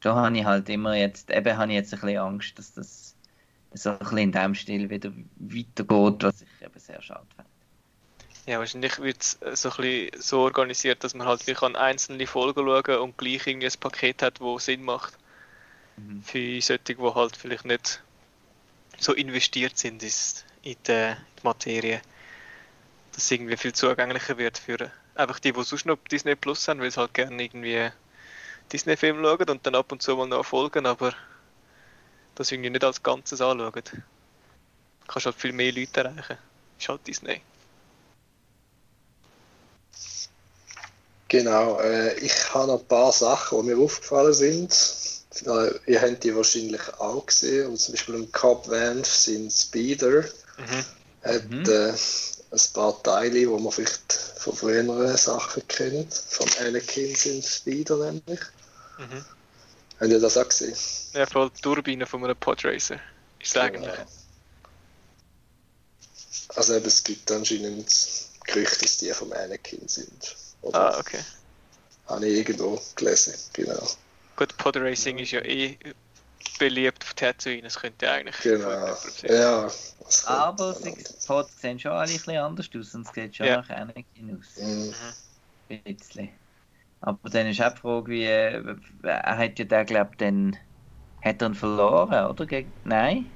Da 0.00 0.14
habe 0.14 0.36
ich 0.36 0.44
halt 0.44 0.68
immer 0.68 0.94
jetzt, 0.94 1.30
eben 1.30 1.56
habe 1.56 1.70
ich 1.72 1.76
jetzt 1.76 1.92
ein 1.92 2.00
bisschen 2.00 2.18
Angst, 2.18 2.58
dass 2.58 2.72
das 2.72 3.16
so 3.74 3.90
ein 3.90 3.98
bisschen 3.98 4.18
in 4.18 4.32
dem 4.32 4.54
Stil 4.54 4.88
wieder 4.88 5.12
weitergeht, 5.36 6.22
was 6.22 6.42
ich 6.42 6.48
eben 6.64 6.78
sehr 6.78 7.02
schade 7.02 7.26
finde. 7.36 7.50
Ja, 8.46 8.58
wahrscheinlich 8.58 8.98
wird 8.98 9.20
es 9.20 9.38
so 9.60 9.70
ein 9.70 9.76
bisschen 9.76 10.20
so 10.20 10.40
organisiert, 10.40 11.04
dass 11.04 11.14
man 11.14 11.26
halt 11.26 11.46
wirklich 11.46 11.62
an 11.62 11.76
einzelne 11.76 12.26
Folgen 12.26 12.64
schauen 12.64 13.00
und 13.00 13.18
gleich 13.18 13.46
irgendwie 13.46 13.66
ein 13.66 13.80
Paket 13.80 14.22
hat, 14.22 14.40
wo 14.40 14.58
Sinn 14.58 14.82
macht. 14.82 15.18
Mhm. 15.98 16.22
Für 16.22 16.60
solche, 16.62 16.94
die 16.94 16.96
halt 16.96 17.36
vielleicht 17.36 17.66
nicht 17.66 18.02
so 19.00 19.14
investiert 19.14 19.76
sind 19.78 20.02
ist 20.02 20.44
in 20.62 20.76
die, 20.86 21.14
Materie. 21.42 22.02
Dass 23.12 23.24
es 23.24 23.30
irgendwie 23.30 23.56
viel 23.56 23.72
zugänglicher 23.72 24.36
wird 24.38 24.58
für 24.58 24.90
einfach 25.14 25.40
die, 25.40 25.52
die 25.52 25.64
sonst 25.64 25.86
noch 25.86 25.98
Disney 26.10 26.36
Plus 26.36 26.68
haben, 26.68 26.80
weil 26.80 26.90
sie 26.90 27.00
halt 27.00 27.14
gerne 27.14 27.42
irgendwie 27.42 27.90
Disney-Filme 28.72 29.22
schauen 29.22 29.48
und 29.50 29.66
dann 29.66 29.74
ab 29.74 29.90
und 29.90 30.02
zu 30.02 30.16
mal 30.16 30.28
noch 30.28 30.44
folgen, 30.44 30.86
aber 30.86 31.14
das 32.34 32.52
irgendwie 32.52 32.70
nicht 32.70 32.84
als 32.84 33.02
Ganzes 33.02 33.40
anschauen. 33.40 33.72
Du 33.72 34.02
kannst 35.08 35.26
halt 35.26 35.36
viel 35.36 35.52
mehr 35.52 35.72
Leute 35.72 36.00
erreichen. 36.00 36.38
Ist 36.78 36.88
halt 36.88 37.06
Disney. 37.06 37.40
Genau, 41.28 41.80
äh, 41.80 42.18
ich 42.18 42.54
habe 42.54 42.66
noch 42.66 42.80
ein 42.80 42.86
paar 42.86 43.12
Sachen, 43.12 43.62
die 43.62 43.74
mir 43.74 43.82
aufgefallen 43.82 44.32
sind. 44.32 45.19
Ihr 45.86 46.00
habt 46.02 46.24
die 46.24 46.34
wahrscheinlich 46.34 46.80
auch 46.98 47.24
gesehen. 47.26 47.68
Und 47.68 47.78
zum 47.78 47.94
Beispiel 47.94 48.14
im 48.16 48.32
Cobb 48.32 48.68
Vanth 48.68 49.06
sind 49.06 49.52
Speeder. 49.52 50.22
Mhm. 50.58 50.84
Hat 51.22 51.50
Mhm. 51.50 51.64
äh, 51.68 51.92
ein 52.52 52.60
paar 52.72 53.02
Teile, 53.02 53.30
die 53.40 53.46
man 53.46 53.70
vielleicht 53.70 54.12
von 54.12 54.56
früheren 54.56 55.16
Sachen 55.16 55.66
kennt. 55.68 56.12
Von 56.14 56.48
Anakin 56.60 57.14
sind 57.14 57.44
Speeder 57.44 57.96
nämlich. 57.96 58.40
Mhm. 58.98 59.24
Habt 60.00 60.10
ihr 60.10 60.18
das 60.20 60.36
auch 60.36 60.48
gesehen? 60.48 60.74
Ja, 61.12 61.26
vor 61.26 61.42
allem 61.42 61.52
die 61.56 61.60
Turbine 61.60 62.06
von 62.06 62.24
einem 62.24 62.36
Podracer. 62.36 62.98
Ist 63.38 63.54
das 63.54 63.62
eigentlich. 63.62 63.92
Genau. 63.94 64.06
Also 66.56 66.74
eben, 66.74 66.86
es 66.86 67.04
gibt 67.04 67.30
anscheinend 67.30 67.86
Gerüchte, 68.46 68.80
dass 68.84 68.96
die 68.96 69.10
vom 69.12 69.32
Anakin 69.32 69.86
sind. 69.86 70.36
Oder 70.62 70.94
Ah, 70.94 70.98
okay. 70.98 71.20
habe 72.06 72.26
ich 72.26 72.38
irgendwo 72.38 72.80
gelesen, 72.96 73.34
genau. 73.52 73.86
Gut, 74.40 74.56
Podracing 74.56 75.18
ist 75.18 75.32
ja 75.32 75.44
eh 75.44 75.76
beliebt 76.58 77.04
auf 77.04 77.12
Tatooine, 77.12 77.60
das 77.60 77.78
könnte 77.78 78.10
eigentlich 78.10 78.38
Genau. 78.40 78.96
Ja. 79.24 79.68
Aber 80.24 80.68
anders. 80.68 81.26
Pods 81.26 81.60
sehen 81.60 81.78
schon 81.78 81.92
alle 81.92 82.10
ein 82.10 82.16
bisschen 82.16 82.38
anders 82.38 82.70
aus 82.74 82.94
und 82.94 83.06
es 83.06 83.12
sieht 83.12 83.36
schon 83.36 83.46
Ja. 83.46 83.56
nach 83.58 83.68
Anakin 83.68 84.38
aus. 84.38 84.56
Mhm. 84.56 84.94
Ein 85.68 85.82
bisschen. 85.82 86.30
Aber 87.02 87.28
dann 87.28 87.48
ist 87.48 87.60
auch 87.60 87.74
die 87.74 87.80
Frage, 87.82 88.10
wie. 88.10 88.24
äh, 88.24 88.76
Er 89.02 89.36
hat 89.36 89.58
ja 89.58 89.64
den, 89.66 89.86
glaube 89.86 90.10
ich, 90.12 90.16
dann. 90.16 90.56
Hat 91.22 91.42
er 91.42 91.48
ihn 91.48 91.54
verloren, 91.54 92.30
oder? 92.30 92.46
Gegen, 92.46 92.72
nein? 92.84 93.30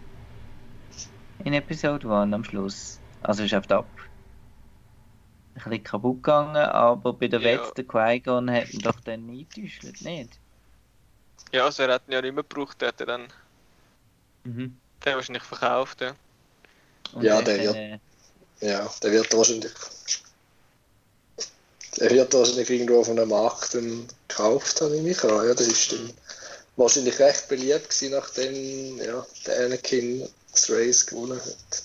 In 1.45 1.53
Episode 1.53 2.09
1 2.11 2.33
am 2.33 2.45
Schluss. 2.45 2.99
Also 3.21 3.43
ist 3.43 3.53
auf 3.53 3.71
ab. 3.71 3.87
Ein 5.55 5.65
bisschen 5.65 5.85
kaputt 5.85 6.23
gegangen, 6.23 6.57
aber 6.57 7.13
bei 7.13 7.29
der 7.29 7.41
Ja. 7.41 7.63
Wette, 7.63 7.75
der 7.75 7.85
Qui-Gon 7.85 8.51
hat 8.51 8.73
ihn 8.73 8.81
doch 8.81 8.99
dann 9.01 9.29
eingetäuscht, 9.29 10.01
nicht? 10.01 10.41
Ja, 11.53 11.65
also 11.67 11.83
er 11.85 11.95
hat 11.95 12.03
ihn 12.09 12.13
ja 12.13 12.23
nicht 12.23 12.35
mehr 12.35 12.43
gebraucht, 12.43 12.81
der 12.81 12.89
hat 12.89 13.01
er 13.01 13.07
dann 13.07 13.29
Mhm. 14.45 14.79
den 15.05 15.15
wahrscheinlich 15.15 15.43
verkauft. 15.45 16.01
Ja. 16.01 16.15
Und 17.13 17.23
Ja, 17.25 17.41
der 17.43 17.59
wird- 17.59 17.77
äh, 17.77 17.99
Ja, 18.61 18.91
der 19.03 19.13
wird 19.13 19.33
wahrscheinlich. 19.37 19.73
Der 21.99 22.11
wird 22.11 22.33
wahrscheinlich 22.35 22.71
irgendwo 22.71 23.05
von 23.05 23.19
einem 23.19 23.29
Markt 23.29 23.75
dann 23.75 24.07
gekauft, 24.29 24.81
habe 24.81 24.97
ich 24.97 25.03
mich 25.03 25.23
an. 25.23 25.47
Ja, 25.47 25.55
der 25.55 25.67
ist 25.67 25.93
dann 25.93 26.13
wahrscheinlich 26.77 27.19
recht 27.19 27.49
beliebt 27.49 27.89
gewesen, 27.91 28.13
nachdem 28.13 28.99
ja, 28.99 29.25
der 29.47 29.67
Anakin 29.67 30.29
das 30.51 30.71
Race 30.71 31.07
gewonnen 31.07 31.41
hat. 31.41 31.83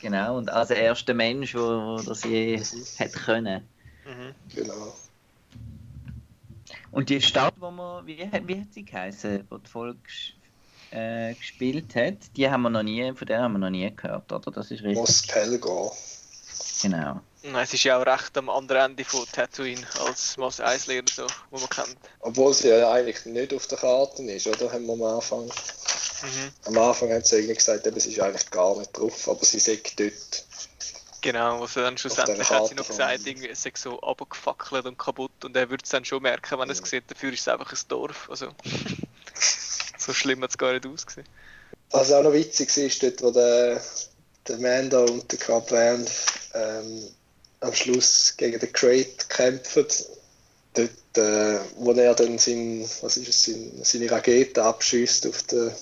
Genau, 0.00 0.38
und 0.38 0.48
als 0.48 0.70
erster 0.70 1.12
Mensch, 1.14 1.54
wo, 1.54 1.60
wo 1.60 2.02
das 2.02 2.22
je 2.22 2.62
hat 3.00 3.12
können. 3.12 3.68
Mhm. 4.04 4.34
Genau. 4.54 4.94
Und 6.98 7.10
die 7.10 7.22
Stadt, 7.22 7.54
wo 7.58 7.70
man, 7.70 8.04
wie, 8.08 8.28
hat- 8.28 8.48
wie 8.48 8.60
hat 8.60 8.72
sie 8.74 8.84
geheißen, 8.84 9.46
wo 9.50 9.58
die 9.58 9.70
Folge 9.70 10.00
äh, 10.90 11.32
gespielt 11.34 11.94
hat, 11.94 12.16
die 12.36 12.50
haben 12.50 12.62
wir 12.62 12.70
noch 12.70 12.82
nie, 12.82 13.12
von 13.14 13.24
der 13.24 13.40
haben 13.40 13.52
wir 13.52 13.60
noch 13.60 13.70
nie 13.70 13.94
gehört, 13.94 14.32
oder? 14.32 14.50
Das 14.50 14.68
ist 14.72 14.82
richtig. 14.82 14.96
Mos 14.96 15.22
Pelgo. 15.28 15.96
Genau. 16.82 17.20
Nein, 17.44 17.62
es 17.62 17.72
ist 17.72 17.84
ja 17.84 18.00
auch 18.00 18.04
recht 18.04 18.36
am 18.36 18.50
anderen 18.50 18.90
Ende 18.90 19.04
von 19.04 19.24
Tatooine 19.30 19.86
als 20.04 20.36
Mos 20.38 20.60
Eisley 20.60 20.98
oder 20.98 21.12
so, 21.12 21.26
wo 21.50 21.58
man 21.60 21.68
kennt. 21.68 21.96
Obwohl 22.18 22.52
sie 22.52 22.68
ja 22.70 22.90
eigentlich 22.90 23.24
nicht 23.26 23.54
auf 23.54 23.68
der 23.68 23.78
Karte 23.78 24.24
ist, 24.24 24.48
oder? 24.48 24.72
Haben 24.72 24.86
wir 24.86 24.94
am 24.94 25.02
Anfang. 25.04 25.44
Mhm. 25.44 26.50
Am 26.64 26.78
Anfang 26.78 27.12
haben 27.12 27.22
sie 27.22 27.36
eigentlich 27.36 27.58
gesagt, 27.58 27.86
eben, 27.86 28.00
sie 28.00 28.10
ist 28.10 28.18
eigentlich 28.20 28.50
gar 28.50 28.76
nicht 28.76 28.90
drauf, 28.98 29.28
aber 29.28 29.44
sie 29.44 29.60
sagt 29.60 30.00
dort. 30.00 30.44
Genau, 31.20 31.62
also 31.62 31.80
dann 31.80 31.98
schlussendlich 31.98 32.48
hat 32.48 32.68
sie 32.68 32.74
noch 32.74 32.86
gesagt, 32.86 33.26
irgendwie, 33.26 33.48
es 33.48 33.62
sei 33.62 33.72
so 33.74 34.00
abgefackelt 34.00 34.86
und 34.86 34.98
kaputt 34.98 35.44
und 35.44 35.56
er 35.56 35.68
würde 35.68 35.82
es 35.82 35.90
dann 35.90 36.04
schon 36.04 36.22
merken, 36.22 36.58
wenn 36.58 36.68
er 36.68 36.72
es 36.72 36.78
Ja. 36.78 36.86
sieht. 36.86 37.10
Dafür 37.10 37.32
ist 37.32 37.40
es 37.40 37.48
einfach 37.48 37.72
ein 37.72 37.78
Dorf. 37.88 38.28
Also, 38.30 38.48
so 39.98 40.12
schlimm 40.12 40.42
hat 40.42 40.50
es 40.50 40.58
gar 40.58 40.72
nicht 40.72 40.86
ausgesehen. 40.86 41.26
Was 41.90 42.12
auch 42.12 42.22
noch 42.22 42.32
witzig 42.32 42.74
war, 42.76 42.84
ist 42.84 43.02
dort, 43.02 43.22
wo 43.22 43.30
der, 43.30 43.82
der 44.46 44.58
Mando 44.58 45.04
und 45.04 45.30
der 45.32 45.38
Cub 45.38 45.70
Van 45.70 46.06
ähm, 46.54 47.02
am 47.60 47.74
Schluss 47.74 48.34
gegen 48.36 48.60
den 48.60 48.72
Crate 48.72 49.26
kämpfen. 49.28 49.86
Dort, 50.74 50.90
äh, 51.16 51.58
wo 51.76 51.92
er 51.92 52.14
dann 52.14 52.38
sein, 52.38 52.88
was 53.00 53.16
ist 53.16 53.28
es, 53.28 53.44
sein, 53.44 53.72
seine 53.82 54.10
Rakete 54.10 54.62
abschießt 54.62 55.26
auf 55.26 55.42
den, 55.44 55.72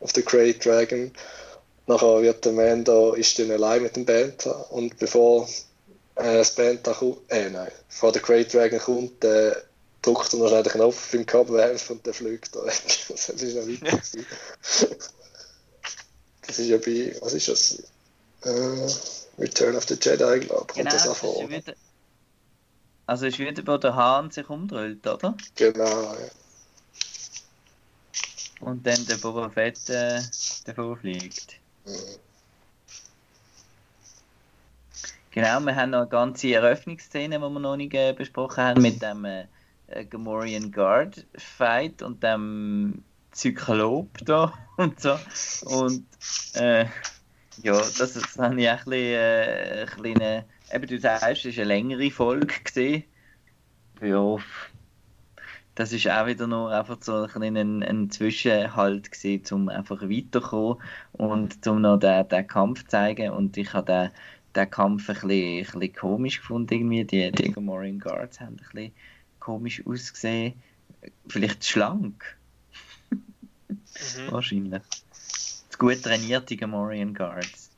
auf 0.00 0.12
den 0.12 0.24
Crate 0.24 0.58
Dragon. 0.58 1.12
Nachher 1.90 2.22
wird 2.22 2.44
der 2.44 2.52
Mando 2.52 3.14
ist 3.14 3.36
dann 3.40 3.50
allein 3.50 3.82
mit 3.82 3.96
dem 3.96 4.04
Bantha 4.04 4.52
und 4.70 4.96
bevor 5.00 5.48
äh, 6.14 6.38
das 6.38 6.54
Bantha 6.54 6.92
kommt, 6.92 7.18
äh 7.32 7.50
nein, 7.50 7.72
bevor 7.88 8.12
der 8.12 8.22
Crate 8.22 8.48
Dragon 8.48 8.78
kommt, 8.78 9.24
äh, 9.24 9.56
drückt 10.00 10.32
er 10.32 10.38
noch 10.38 10.46
schnell 10.46 10.62
den 10.62 10.70
Knopf 10.70 11.10
beim 11.10 11.26
Cub 11.26 11.48
Van 11.48 11.76
und 11.88 12.06
der 12.06 12.14
fliegt 12.14 12.54
da 12.54 12.64
weg. 12.64 12.74
Das 13.08 13.28
ist 13.28 13.56
noch 13.56 13.66
witzig. 13.66 14.24
Das 16.46 16.58
ist 16.60 16.68
ja 16.68 16.76
bei, 16.76 17.16
was 17.22 17.34
ist 17.34 17.48
das? 17.48 17.82
Äh, 18.44 19.42
Return 19.42 19.74
of 19.74 19.84
the 19.88 19.98
Jedi, 20.00 20.46
glaube 20.46 20.66
ich, 20.68 20.74
Genau, 20.76 20.90
das 20.92 21.08
auch 21.08 21.16
vor. 21.16 21.48
also 23.06 23.26
ist 23.26 23.38
wieder, 23.40 23.66
wo 23.66 23.78
der 23.78 23.96
Hahn 23.96 24.30
sich 24.30 24.48
umdreht, 24.48 25.04
oder? 25.08 25.36
Genau, 25.56 25.84
ja. 25.84 26.30
Und 28.60 28.86
dann 28.86 29.04
der 29.06 29.16
Boba 29.16 29.50
Fett 29.50 29.88
äh, 29.88 30.20
davor 30.66 30.96
fliegt. 30.96 31.59
Genau, 35.32 35.60
wir 35.60 35.76
haben 35.76 35.90
noch 35.90 36.00
eine 36.00 36.08
ganze 36.08 36.52
Eröffnungsszene, 36.52 37.36
die 37.36 37.40
wir 37.40 37.60
noch 37.60 37.76
nicht 37.76 37.94
äh, 37.94 38.12
besprochen 38.12 38.64
haben, 38.64 38.82
mit 38.82 39.00
dem 39.00 39.24
äh, 39.24 39.46
äh, 39.86 40.04
Gamorrean 40.04 40.72
Guard 40.72 41.24
Fight 41.36 42.02
und 42.02 42.22
dem 42.22 43.04
Zyklop 43.30 44.08
da 44.24 44.52
und 44.76 45.00
so. 45.00 45.16
Und 45.66 46.04
äh, 46.54 46.86
ja, 47.62 47.72
das, 47.72 48.14
das 48.14 48.38
habe 48.38 48.60
ich 48.60 48.68
auch 48.68 48.72
ein 48.72 48.84
bisschen, 48.84 49.14
äh, 49.14 49.80
ein 49.82 49.86
kleine, 49.86 50.44
eben 50.72 50.86
du 50.86 50.98
sagst, 50.98 51.44
es 51.44 51.56
war 51.56 51.62
eine 51.62 51.74
längere 51.74 52.10
Folge 52.10 52.54
gesehen. 52.64 53.04
Ja, 54.00 54.36
das 55.74 55.92
ist 55.92 56.08
auch 56.08 56.26
wieder 56.26 56.46
nur 56.46 56.70
einfach 56.70 56.98
so 57.00 57.26
ein, 57.34 57.56
ein, 57.56 57.82
ein 57.82 58.10
Zwischenhalt 58.10 59.10
gewesen, 59.10 59.54
um 59.54 59.68
einfach 59.68 60.02
weiterzukommen 60.02 60.82
und 61.12 61.66
um 61.66 61.80
noch 61.80 61.98
den, 61.98 62.28
den 62.28 62.46
Kampf 62.46 62.82
zu 62.82 62.88
zeigen. 62.88 63.30
Und 63.30 63.56
ich 63.56 63.72
habe 63.72 63.86
den, 63.86 64.10
den 64.54 64.70
Kampf 64.70 65.08
ein 65.08 65.14
bisschen, 65.14 65.30
ein 65.30 65.64
bisschen 65.64 65.92
komisch 65.94 66.38
gefunden, 66.40 66.74
irgendwie. 66.74 67.04
Die, 67.04 67.30
die 67.32 67.52
Gamorrean 67.52 67.98
Guards 67.98 68.40
haben 68.40 68.56
ein 68.56 68.56
bisschen 68.56 68.92
komisch 69.38 69.82
ausgesehen. 69.86 70.54
Vielleicht 71.28 71.64
schlank, 71.64 72.36
Mhm. 73.70 74.30
wahrscheinlich. 74.32 74.82
Gut 75.78 76.02
trainierte 76.02 76.56
Gamorrean 76.56 77.14
Guards. 77.14 77.70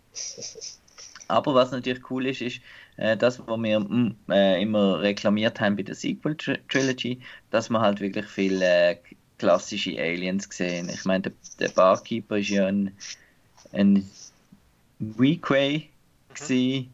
Aber 1.28 1.54
was 1.54 1.70
natürlich 1.70 2.10
cool 2.10 2.26
ist, 2.26 2.40
ist 2.42 2.60
äh, 2.96 3.16
das, 3.16 3.40
was 3.46 3.60
wir 3.60 3.80
mm, 3.80 4.16
äh, 4.30 4.62
immer 4.62 5.00
reklamiert 5.00 5.60
haben 5.60 5.76
bei 5.76 5.82
der 5.82 5.94
Sequel 5.94 6.36
Tri 6.36 6.58
Trilogy, 6.68 7.20
dass 7.50 7.70
wir 7.70 7.80
halt 7.80 8.00
wirklich 8.00 8.26
viele 8.26 8.90
äh, 8.90 8.96
klassische 9.38 9.98
Aliens 9.98 10.48
sehen. 10.50 10.88
Ich 10.88 11.04
meine, 11.04 11.22
der, 11.22 11.32
der 11.58 11.68
Barkeeper 11.70 12.38
ist 12.38 12.50
ja 12.50 12.66
ein, 12.66 12.96
ein 13.72 14.08
Weequay 14.98 15.88
gewesen. 16.34 16.92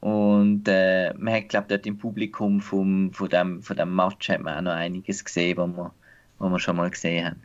Und 0.00 0.66
äh, 0.66 1.14
man 1.14 1.34
hat, 1.34 1.48
glaube 1.48 1.68
dort 1.68 1.86
im 1.86 1.96
Publikum 1.96 2.60
vom, 2.60 3.12
von, 3.12 3.28
dem, 3.28 3.62
von 3.62 3.76
dem 3.76 3.94
Match 3.94 4.28
hat 4.28 4.40
man 4.40 4.58
auch 4.58 4.62
noch 4.62 4.72
einiges 4.72 5.24
gesehen, 5.24 5.56
was 5.56 5.70
wir, 5.70 5.94
was 6.38 6.50
wir 6.50 6.58
schon 6.58 6.76
mal 6.76 6.90
gesehen 6.90 7.26
haben. 7.26 7.42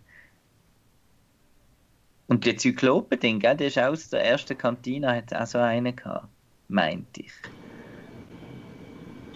Und 2.28 2.46
die 2.46 2.56
Zyklopen-Ding, 2.56 3.40
der 3.40 3.62
ist 3.62 3.78
auch 3.78 3.92
aus 3.92 4.10
der 4.10 4.26
ersten 4.26 4.58
Kantine, 4.58 5.16
hat 5.16 5.34
auch 5.34 5.46
so 5.46 5.60
einen 5.60 5.96
gehabt, 5.96 6.28
meinte 6.68 7.22
ich. 7.22 7.32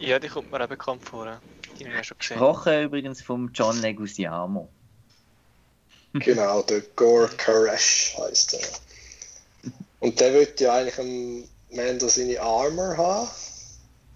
Ja, 0.02 0.20
die 0.20 0.28
kommt 0.30 0.52
mir 0.52 0.64
auch 0.64 0.68
bekannt 0.68 1.04
vor. 1.06 1.42
Die 1.78 1.84
habe 1.86 1.92
ich 1.94 1.98
ja 1.98 2.04
schon 2.04 2.18
gesehen. 2.18 2.38
Gesprochen 2.38 2.84
übrigens 2.84 3.22
vom 3.22 3.52
John 3.54 3.80
Leguizamo. 3.82 4.70
Genau, 6.14 6.62
der 6.64 6.82
Gore 6.96 7.30
Koresh 7.38 8.16
heisst 8.18 8.54
er. 8.56 8.68
Und 10.00 10.20
der 10.20 10.34
will 10.34 10.54
ja 10.60 10.74
eigentlich 10.76 11.00
am 11.00 11.50
Mando 11.70 12.08
seine 12.08 12.40
Armor 12.42 12.98
haben, 12.98 13.30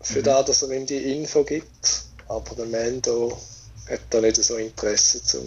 für 0.01 0.19
Mhm. 0.19 0.23
das, 0.23 0.45
dass 0.47 0.61
er 0.63 0.71
ihm 0.71 0.85
die 0.85 1.13
Info 1.17 1.43
gibt. 1.43 2.05
Aber 2.27 2.55
der 2.55 2.65
Mando 2.65 3.39
hat 3.87 4.01
da 4.09 4.19
nicht 4.21 4.37
so 4.43 4.55
Interesse 4.57 5.23
zum, 5.23 5.45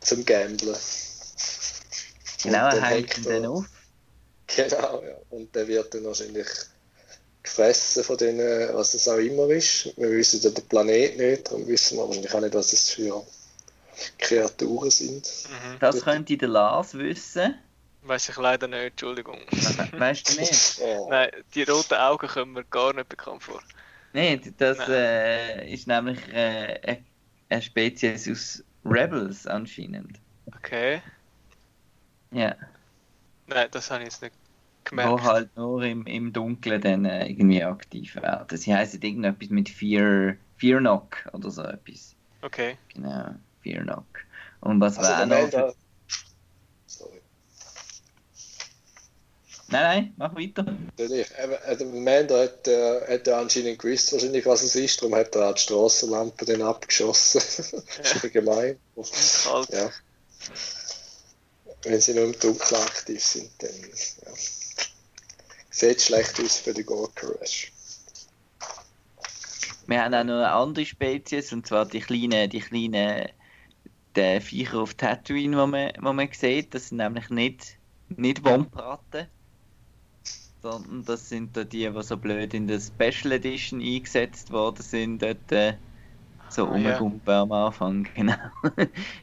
zum 0.00 0.24
Gamblen. 0.24 0.76
Genau, 2.42 2.66
Und 2.66 2.72
er 2.74 2.82
hängt 2.82 3.18
ihn 3.18 3.24
dann 3.24 3.46
auf. 3.46 3.66
Genau, 4.46 5.02
ja. 5.02 5.16
Und 5.30 5.54
der 5.54 5.66
wird 5.68 5.92
dann 5.92 6.04
wahrscheinlich 6.04 6.46
gefressen 7.46 8.04
von 8.04 8.18
denen, 8.18 8.74
was 8.74 8.92
das 8.92 9.08
auch 9.08 9.16
immer 9.18 9.48
ist. 9.50 9.96
Wir 9.96 10.10
wissen 10.10 10.40
ja 10.42 10.50
den 10.50 10.66
Planet 10.68 11.16
nicht, 11.16 11.46
darum 11.46 11.66
wissen 11.66 11.96
wir 11.96 12.06
wahrscheinlich 12.06 12.34
auch 12.34 12.40
nicht, 12.40 12.54
was 12.54 12.70
das 12.72 12.90
für 12.90 13.24
Kreaturen 14.18 14.90
sind. 14.90 15.26
Mhm. 15.48 15.78
Das 15.80 16.02
könnte 16.02 16.36
der 16.36 16.48
Lars 16.48 16.94
wissen. 16.94 17.54
Weiß 18.02 18.28
ich 18.28 18.36
leider 18.36 18.68
nicht, 18.68 18.80
Entschuldigung. 18.92 19.38
We 19.50 19.98
weißt 20.00 20.28
du 20.36 20.40
nicht? 20.40 20.78
Oh. 20.80 21.08
Nein, 21.10 21.30
die 21.54 21.62
roten 21.64 21.94
Augen 21.94 22.28
kommen 22.28 22.52
mir 22.52 22.64
gar 22.64 22.92
nicht 22.92 23.08
bekannt 23.08 23.42
vor. 23.42 23.60
Nein, 24.12 24.54
das 24.58 24.78
Nein. 24.78 24.90
äh, 24.90 25.72
ist 25.72 25.86
nämlich 25.86 26.18
äh, 26.32 26.78
eine- 26.84 27.04
eine 27.48 27.62
Spezies 27.62 28.28
aus 28.30 28.62
Rebels 28.84 29.46
anscheinend. 29.46 30.18
Okay. 30.56 31.00
Ja, 32.32 32.54
Nein, 33.46 33.68
das 33.70 33.90
habe 33.90 34.02
ich 34.02 34.08
jetzt 34.10 34.22
nicht 34.22 34.34
wo 34.86 34.96
gemerkt. 34.96 35.24
halt 35.24 35.56
nur 35.56 35.82
im, 35.82 36.06
im 36.06 36.32
Dunkeln 36.32 36.80
dann 36.80 37.04
äh, 37.04 37.28
irgendwie 37.28 37.62
aktiv 37.62 38.16
werden. 38.16 38.56
Sie 38.56 38.74
heißen 38.74 39.00
irgendetwas 39.02 39.50
mit 39.50 39.68
Fear, 39.68 40.36
Fear 40.56 40.80
Knock 40.80 41.28
oder 41.32 41.50
so 41.50 41.62
etwas. 41.62 42.14
Okay. 42.42 42.78
Genau, 42.94 43.34
Fear 43.62 43.82
Knock. 43.82 44.06
Und 44.60 44.80
was 44.80 44.98
Also 44.98 45.12
auch 45.12 45.26
noch? 45.26 45.50
Für... 45.50 45.74
Sorry. 46.86 47.20
Nein, 49.68 49.82
nein, 49.82 50.14
mach 50.16 50.34
weiter. 50.36 50.64
Eben, 50.98 51.24
Der 51.78 51.86
Mando 51.86 52.38
hat, 52.38 52.68
äh, 52.68 53.14
hat 53.14 53.26
ja 53.26 53.40
anscheinend 53.40 53.80
gewusst, 53.80 54.12
wahrscheinlich, 54.12 54.46
was 54.46 54.62
es 54.62 54.76
ist, 54.76 55.02
darum 55.02 55.16
hat 55.16 55.34
er 55.34 55.50
auch 55.50 55.54
die 55.54 55.60
Strassenlampe 55.62 56.44
dann 56.44 56.62
abgeschossen. 56.62 57.40
das 57.98 58.14
ist 58.14 58.22
ja 58.22 58.28
gemein. 58.28 58.78
Kalt. 58.94 59.68
Ja. 59.72 59.90
wenn 61.82 62.00
sie 62.00 62.14
nur 62.14 62.24
im 62.24 62.38
Dunkeln 62.38 62.80
aktiv 62.80 63.22
sind, 63.22 63.50
dann 63.58 63.70
ja. 63.70 64.32
Sieht 65.76 66.00
schlecht 66.00 66.40
aus 66.40 66.58
für 66.58 66.72
die 66.72 66.84
Gorka 66.84 67.26
Rush. 67.26 67.70
Wir 69.86 70.02
haben 70.02 70.14
auch 70.14 70.24
noch 70.24 70.34
eine 70.34 70.52
andere 70.52 70.86
Spezies, 70.86 71.52
und 71.52 71.66
zwar 71.66 71.84
die 71.86 72.00
kleinen, 72.00 72.50
die 72.50 72.60
kleinen 72.60 73.28
die 74.16 74.40
Viecher 74.40 74.78
auf 74.80 74.94
Tatooine, 74.94 75.56
die 75.56 75.70
man, 75.70 75.92
wo 76.00 76.12
man 76.12 76.28
sieht. 76.32 76.74
Das 76.74 76.88
sind 76.88 76.96
nämlich 76.98 77.28
nicht, 77.28 77.76
nicht 78.08 78.42
Wompratten, 78.44 79.26
sondern 80.62 81.04
das 81.04 81.28
sind 81.28 81.56
da 81.56 81.64
die, 81.64 81.88
die 81.90 82.02
so 82.02 82.16
blöd 82.16 82.54
in 82.54 82.66
der 82.66 82.80
Special 82.80 83.32
Edition 83.32 83.80
eingesetzt 83.80 84.50
worden 84.50 84.82
sind, 84.82 85.20
dort 85.22 85.52
äh, 85.52 85.74
so 86.48 86.68
Ah, 86.68 86.78
ja. 86.78 86.96
rumgumpen 86.96 87.34
am 87.34 87.52
Anfang. 87.52 88.08
Genau. 88.14 88.34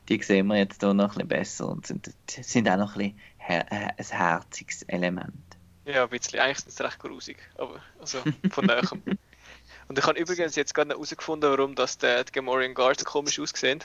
die 0.07 0.21
sehen 0.21 0.47
wir 0.47 0.57
jetzt 0.57 0.81
hier 0.81 0.93
noch 0.93 1.17
ein 1.17 1.27
bisschen 1.27 1.27
besser 1.27 1.69
und 1.69 1.87
sind, 1.87 2.13
sind 2.29 2.69
auch 2.69 2.77
noch 2.77 2.95
ein 2.95 3.15
bisschen 3.15 3.19
her 3.37 3.65
äh, 3.71 3.89
ein 3.97 4.05
herziges 4.05 4.83
Element. 4.83 5.52
Ja, 5.85 6.03
ein 6.03 6.09
bisschen. 6.09 6.39
Eigentlich 6.39 6.59
sind 6.59 6.71
sie 6.73 6.83
recht 6.83 6.99
grusig, 6.99 7.37
aber 7.55 7.83
also 7.99 8.27
von 8.49 8.65
näherem. 8.65 9.03
Und 9.87 9.99
ich 9.99 10.05
habe 10.05 10.19
übrigens 10.19 10.55
jetzt 10.55 10.73
gerade 10.73 10.91
herausgefunden, 10.91 11.51
warum 11.51 11.75
das 11.75 11.97
die, 11.97 12.23
die 12.25 12.31
Gamorrean 12.33 12.73
Guards 12.75 13.01
so 13.03 13.05
komisch 13.09 13.39
aussehen. 13.39 13.83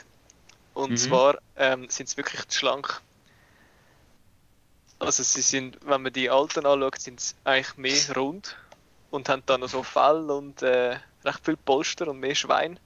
Und 0.73 0.97
Mhm. 0.97 0.97
zwar 0.99 1.39
ähm, 1.55 1.89
sind 1.89 2.09
sie 2.09 2.17
wirklich 2.17 2.47
zu 2.47 2.59
schlank. 2.59 3.01
Also 4.99 5.23
sie 5.23 5.41
sind, 5.41 5.77
wenn 5.83 6.01
man 6.01 6.13
die 6.13 6.29
alten 6.29 6.65
anschaut, 6.65 6.99
sind 6.99 7.19
sie 7.21 7.35
eigentlich 7.43 7.77
mehr 7.77 8.15
rund 8.15 8.57
und 9.09 9.29
haben 9.29 9.43
dann 9.45 9.61
noch 9.61 9.69
so 9.69 9.83
Fell 9.83 10.29
und 10.31 10.61
äh, 10.61 10.99
recht 11.23 11.45
viel 11.45 11.57
Polster 11.57 12.07
und 12.07 12.19
mehr 12.19 12.35
Schwein. 12.35 12.79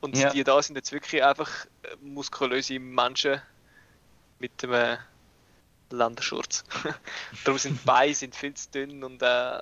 Und 0.00 0.16
Ja. 0.16 0.30
die 0.32 0.44
da 0.44 0.62
sind 0.62 0.76
jetzt 0.76 0.92
wirklich 0.92 1.22
einfach 1.24 1.66
äh, 1.82 1.96
muskulöse 2.00 2.78
Menschen 2.80 3.42
mit 4.38 4.64
einem 4.64 4.98
Länderschurz. 5.96 6.64
Darum 7.44 7.58
sind 7.58 7.80
die 7.80 7.84
Beine 7.84 8.14
sind 8.14 8.34
viel 8.34 8.54
zu 8.54 8.70
dünn 8.70 9.04
und 9.04 9.22
äh, 9.22 9.60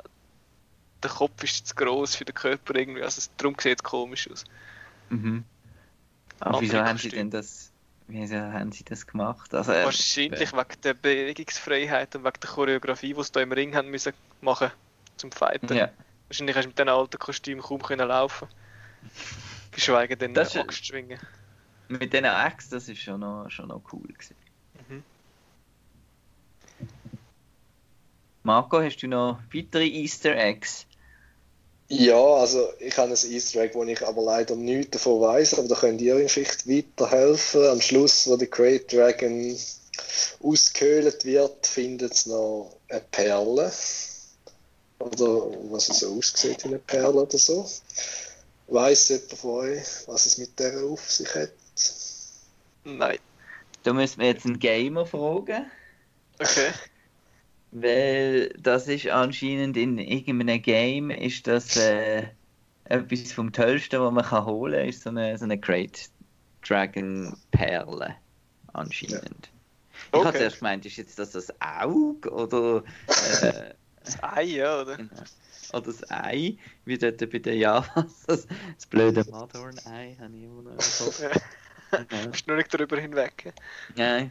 der 1.02 1.10
Kopf 1.10 1.42
ist 1.44 1.66
zu 1.66 1.74
groß 1.74 2.16
für 2.16 2.24
den 2.24 2.34
Körper 2.34 2.74
irgendwie. 2.74 3.02
Also 3.02 3.28
darum 3.36 3.54
sieht 3.58 3.78
es 3.78 3.82
komisch 3.82 4.30
aus. 4.30 4.44
Mhm. 5.10 5.44
Aber 6.40 6.60
wieso 6.60 6.78
haben 6.78 6.98
sie 6.98 7.08
denn 7.08 7.30
das, 7.30 7.70
wieso 8.06 8.36
haben 8.36 8.72
sie 8.72 8.84
das 8.84 9.06
gemacht? 9.06 9.54
Also, 9.54 9.72
äh, 9.72 9.84
Wahrscheinlich 9.84 10.52
wegen 10.52 10.80
der 10.82 10.94
Bewegungsfreiheit 10.94 12.14
und 12.16 12.24
wegen 12.24 12.40
der 12.40 12.50
Choreografie, 12.50 13.14
die 13.14 13.22
sie 13.22 13.32
da 13.32 13.40
im 13.40 13.52
Ring 13.52 13.74
haben 13.74 13.90
müssen 13.90 14.12
machen 14.40 14.70
zum 15.16 15.32
Fighten. 15.32 15.74
ja. 15.74 15.90
Wahrscheinlich 16.28 16.56
hast 16.56 16.64
du 16.64 16.68
mit 16.68 16.78
diesen 16.78 16.88
alten 16.90 17.18
Kostümen 17.18 17.62
kaum 17.62 17.82
können 17.82 18.06
laufen. 18.06 18.48
Geschweige 19.72 20.16
denn 20.16 20.34
Das 20.34 20.56
Axt 20.56 20.86
schwingen. 20.86 21.18
Mit 21.88 22.12
diesen 22.12 22.26
Axt, 22.26 22.72
das 22.72 22.88
ist 22.88 23.00
schon 23.00 23.20
noch, 23.20 23.48
schon 23.48 23.68
noch 23.68 23.82
cool 23.92 24.06
gewesen. 24.06 24.36
Marco, 28.42 28.80
hast 28.80 28.98
du 28.98 29.08
noch 29.08 29.38
weitere 29.52 29.86
Easter 29.86 30.36
Eggs? 30.36 30.86
Ja, 31.88 32.22
also 32.22 32.68
ich 32.80 32.96
habe 32.98 33.12
ein 33.12 33.32
Easter 33.32 33.62
Egg, 33.62 33.74
wo 33.74 33.82
ich 33.84 34.06
aber 34.06 34.22
leider 34.22 34.56
nichts 34.56 34.90
davon 34.90 35.22
weiß, 35.22 35.58
aber 35.58 35.68
da 35.68 35.74
könnt 35.74 36.00
ihr 36.02 36.16
mir 36.16 36.28
vielleicht 36.28 36.68
weiterhelfen. 36.68 37.64
Am 37.66 37.80
Schluss, 37.80 38.26
wo 38.26 38.36
der 38.36 38.48
Great 38.48 38.92
Dragon 38.92 39.56
ausgehöhlt 40.42 41.24
wird, 41.24 41.66
findet 41.66 42.12
es 42.12 42.26
noch 42.26 42.76
eine 42.88 43.00
Perle. 43.10 43.72
Oder 44.98 45.26
was 45.70 45.88
es 45.88 46.00
so 46.00 46.16
aussieht 46.16 46.64
wie 46.64 46.68
eine 46.68 46.78
Perle 46.78 47.22
oder 47.22 47.38
so. 47.38 47.66
Weiß 48.66 49.08
jemand 49.08 49.32
von 49.32 49.50
euch, 49.50 49.82
was 50.06 50.26
es 50.26 50.36
mit 50.36 50.58
der 50.58 50.82
auf 50.84 51.10
sich 51.10 51.34
hat? 51.34 51.52
Nein. 52.84 53.18
Da 53.82 53.92
müssen 53.92 54.20
wir 54.20 54.28
jetzt 54.28 54.44
einen 54.44 54.58
Gamer 54.58 55.06
fragen, 55.06 55.70
Okay. 56.40 56.70
weil 57.70 58.48
das 58.58 58.88
ist 58.88 59.06
anscheinend 59.08 59.76
in 59.76 59.98
irgendeinem 59.98 60.62
Game 60.62 61.10
ist 61.10 61.46
das 61.46 61.76
äh, 61.76 62.24
etwas 62.84 63.32
vom 63.32 63.52
Tollsten, 63.52 64.00
was 64.00 64.12
man 64.12 64.24
kann 64.24 64.46
holen 64.46 64.78
kann, 64.78 64.88
ist 64.88 65.02
so 65.02 65.10
eine, 65.10 65.36
so 65.36 65.44
eine 65.44 65.58
Great 65.58 66.08
Dragon 66.66 67.36
Perle 67.50 68.16
anscheinend. 68.72 69.50
Ich 70.12 70.18
habe 70.18 70.28
Okay. 70.28 70.38
zuerst 70.38 70.58
gemeint, 70.58 70.86
ist 70.86 70.96
jetzt 70.96 71.18
das 71.18 71.32
das 71.32 71.52
Auge 71.60 72.30
oder 72.30 72.82
äh, 73.42 73.74
Das 74.04 74.22
Ei, 74.22 74.42
ja, 74.44 74.80
oder? 74.80 74.96
Genau. 74.96 75.10
Oder 75.74 75.82
das 75.82 76.10
Ei, 76.10 76.56
wie 76.86 76.96
dort 76.96 77.18
bei 77.18 77.38
den 77.38 77.58
Javas, 77.58 78.24
das, 78.26 78.46
das 78.76 78.86
blöde 78.86 79.24
Madhorn-Ei, 79.30 80.16
habe 80.18 80.34
ich 80.36 80.44
immer 80.44 80.62
noch. 80.62 81.18
Ja. 81.20 81.30
Bist 82.30 82.46
nur 82.46 82.56
nicht 82.56 82.72
darüber 82.72 82.98
hinweg. 82.98 83.52
Nein, 83.96 84.30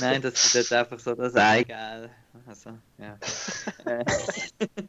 nein, 0.00 0.22
das 0.22 0.34
ist 0.44 0.54
dort 0.54 0.72
einfach 0.72 0.98
so 0.98 1.14
das 1.14 1.34
Eigelb. 1.36 2.10
Also, 2.46 2.70
ja. 2.98 3.18
Äh, 3.86 4.04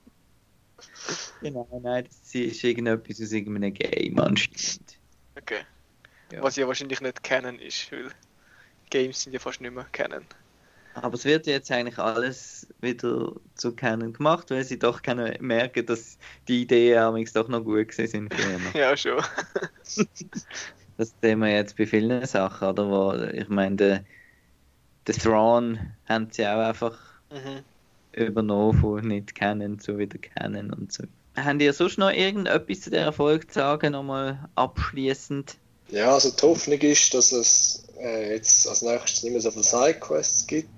genau, 1.41 1.67
nein, 1.81 2.05
das 2.05 2.36
ist 2.36 2.63
irgendetwas 2.63 3.21
aus 3.21 3.31
irgendeinem 3.31 3.73
Game 3.73 4.19
anscheinend. 4.19 4.99
Okay. 5.38 5.62
Ja. 6.31 6.41
Was 6.41 6.55
ja 6.55 6.67
wahrscheinlich 6.67 7.01
nicht 7.01 7.23
kennen 7.23 7.60
ist, 7.60 7.91
weil 7.91 8.10
Games 8.89 9.21
sind 9.21 9.34
ja 9.34 9.39
fast 9.39 9.62
nicht 9.62 9.73
mehr 9.73 9.86
kennen. 9.91 10.25
Aber 10.95 11.15
es 11.15 11.25
wird 11.25 11.45
jetzt 11.45 11.69
eigentlich 11.71 11.99
alles 11.99 12.67
wieder 12.79 13.34
zu 13.55 13.75
kennen 13.75 14.13
gemacht, 14.13 14.49
weil 14.49 14.63
sie 14.63 14.79
doch 14.79 15.01
können 15.01 15.36
merken, 15.41 15.86
dass 15.86 16.17
die 16.47 16.62
Ideen 16.62 16.99
amigs 16.99 17.34
doch 17.34 17.49
noch 17.49 17.63
gut 17.63 17.89
gewesen 17.89 18.29
sind. 18.29 18.34
Ja, 18.73 18.95
schon. 18.95 19.21
Das 20.97 21.13
sehen 21.21 21.39
wir 21.39 21.49
jetzt 21.49 21.75
bei 21.75 21.86
vielen 21.86 22.25
Sachen, 22.25 22.69
oder? 22.69 22.89
Wo, 22.89 23.13
ich 23.13 23.49
meine, 23.49 24.05
den 25.05 25.15
Thrawn 25.15 25.79
haben 26.08 26.29
sie 26.31 26.47
auch 26.47 26.65
einfach 26.65 26.97
Mhm. 27.36 27.63
übernommen 28.13 28.80
von 28.80 29.08
nicht 29.08 29.36
kennen 29.36 29.80
zu 29.80 29.98
wieder 29.98 30.17
kennen 30.17 30.71
und 30.71 30.91
so. 30.91 31.04
Haben 31.36 31.60
ihr 31.60 31.74
sonst 31.74 31.98
noch 31.98 32.12
irgendetwas 32.12 32.82
zu 32.82 32.89
dieser 32.89 33.12
Folge 33.12 33.48
zu 33.48 33.56
sagen, 33.56 33.91
nochmal 33.91 34.48
abschließend? 34.56 35.58
Ja, 35.89 36.13
also 36.13 36.32
die 36.32 36.41
Hoffnung 36.41 36.80
ist, 36.80 37.13
dass 37.13 37.32
es 37.32 37.84
äh, 38.00 38.34
jetzt 38.34 38.67
als 38.67 38.82
nächstes 38.82 39.24
nicht 39.24 39.34
mehr 39.34 39.41
so 39.41 39.52
viele 39.52 39.63
Sidequests 39.63 40.48
gibt. 40.48 40.69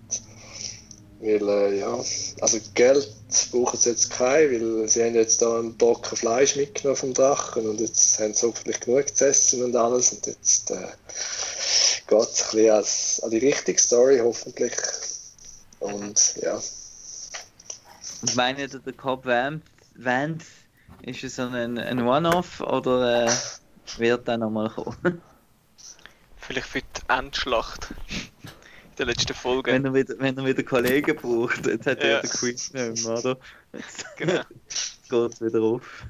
Weil, 1.20 1.48
äh, 1.48 1.80
ja, 1.80 2.04
also 2.42 2.60
Geld 2.76 3.08
brauchen 3.52 3.80
sie 3.80 3.90
jetzt 3.90 4.12
kein, 4.12 4.52
weil 4.52 4.88
sie 4.88 5.04
haben 5.04 5.16
jetzt 5.16 5.42
da 5.42 5.60
einen 5.60 5.76
Brocken 5.76 6.18
Fleisch 6.18 6.56
mitgenommen 6.56 6.98
vom 6.98 7.14
Drachen 7.14 7.68
und 7.68 7.80
jetzt 7.80 8.20
haben 8.20 8.34
sie 8.34 8.46
hoffentlich 8.46 8.80
genug 8.80 9.16
zu 9.16 9.28
essen 9.28 9.64
und 9.64 9.76
alles 9.76 10.12
und 10.14 10.28
jetzt 10.28 10.70
äh, 10.70 10.76
geht 12.08 12.20
es 12.20 12.44
ein 12.44 12.52
bisschen 12.52 12.72
als, 12.72 13.22
an 13.24 13.32
die 13.32 13.38
richtige 13.40 13.80
Story 13.80 14.20
hoffentlich. 14.20 14.74
Und 15.80 16.36
ja, 16.42 16.56
Und 18.22 18.36
meint 18.36 18.60
ihr, 18.60 18.68
der 18.68 18.94
Cobb 18.94 19.26
Vance, 19.26 20.46
ist 21.04 21.24
es 21.24 21.36
so 21.36 21.44
ein, 21.44 21.78
ein 21.78 22.02
One-Off 22.02 22.62
oder 22.62 23.28
äh, 23.28 23.32
wird 23.98 24.28
der 24.28 24.38
nochmal 24.38 24.70
kommen? 24.70 25.22
Vielleicht 26.38 26.68
für 26.68 26.82
die 26.82 27.02
Endschlacht. 27.10 27.90
In 28.12 28.96
der 28.98 29.06
letzten 29.08 29.34
Folge. 29.36 29.72
wenn, 29.72 29.86
er 29.86 29.94
wieder, 29.94 30.16
wenn 30.18 30.38
er 30.38 30.46
wieder 30.46 30.64
Kollegen 30.64 31.16
braucht. 31.16 31.66
Jetzt 31.68 31.86
hat 31.86 32.00
er 32.00 32.10
Ja. 32.10 32.22
den 32.22 32.30
Quiz 32.32 32.74
nicht 32.74 33.04
mehr, 33.06 33.18
oder? 33.20 33.38
Jetzt 33.74 34.06
Genau. 34.18 34.42
geht 35.10 35.34
es 35.34 35.42
wieder 35.42 35.62
auf. 35.62 36.06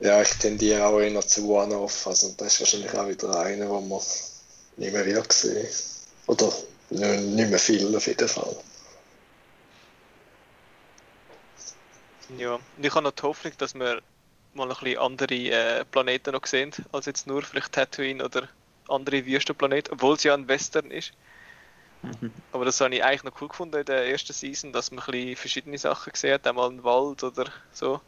ja, 0.00 0.20
ich 0.20 0.30
tendiere 0.30 0.84
auch 0.86 0.98
eher 0.98 1.20
zu 1.20 1.48
One-Off, 1.48 2.06
also 2.08 2.34
das 2.36 2.54
ist 2.54 2.60
wahrscheinlich 2.60 2.92
auch 2.94 3.06
wieder 3.08 3.38
einer, 3.38 3.66
den 3.66 3.88
man 3.88 4.00
nicht 4.76 4.92
mehr 4.92 5.06
wird 5.06 5.32
sehen. 5.32 5.68
Oder 6.26 6.52
nicht 6.90 7.20
nicht 7.20 7.50
mehr 7.50 7.58
viel 7.58 7.96
auf 7.96 8.06
jeden 8.06 8.28
Fall. 8.28 8.56
Ja. 12.38 12.54
Und 12.54 12.84
ich 12.84 12.94
habe 12.94 13.02
noch 13.02 13.12
die 13.12 13.22
Hoffnung, 13.22 13.52
dass 13.58 13.74
wir 13.74 14.02
mal 14.54 14.70
ein 14.70 14.76
bisschen 14.78 14.98
andere 14.98 15.34
äh, 15.34 15.84
Planeten 15.84 16.32
noch 16.32 16.46
sehen, 16.46 16.72
als 16.92 17.06
jetzt 17.06 17.26
nur 17.26 17.42
vielleicht 17.42 17.72
Tatooine 17.72 18.24
oder 18.24 18.48
andere 18.88 19.24
Wüstenplaneten, 19.24 19.94
obwohl 19.94 20.16
es 20.16 20.22
ja 20.22 20.34
ein 20.34 20.48
Western 20.48 20.90
ist. 20.90 21.12
Aber 22.50 22.64
das 22.64 22.80
habe 22.80 22.94
ich 22.94 23.04
eigentlich 23.04 23.24
noch 23.24 23.40
cool 23.40 23.48
gefunden 23.48 23.78
in 23.78 23.84
der 23.84 24.08
ersten 24.08 24.32
Season, 24.32 24.72
dass 24.72 24.90
man 24.90 25.04
ein 25.04 25.10
bisschen 25.10 25.36
verschiedene 25.36 25.78
Sachen 25.78 26.12
gesehen 26.12 26.34
hat, 26.34 26.46
einmal 26.46 26.68
einen 26.68 26.84
Wald 26.84 27.22
oder 27.22 27.50
so. 27.72 28.00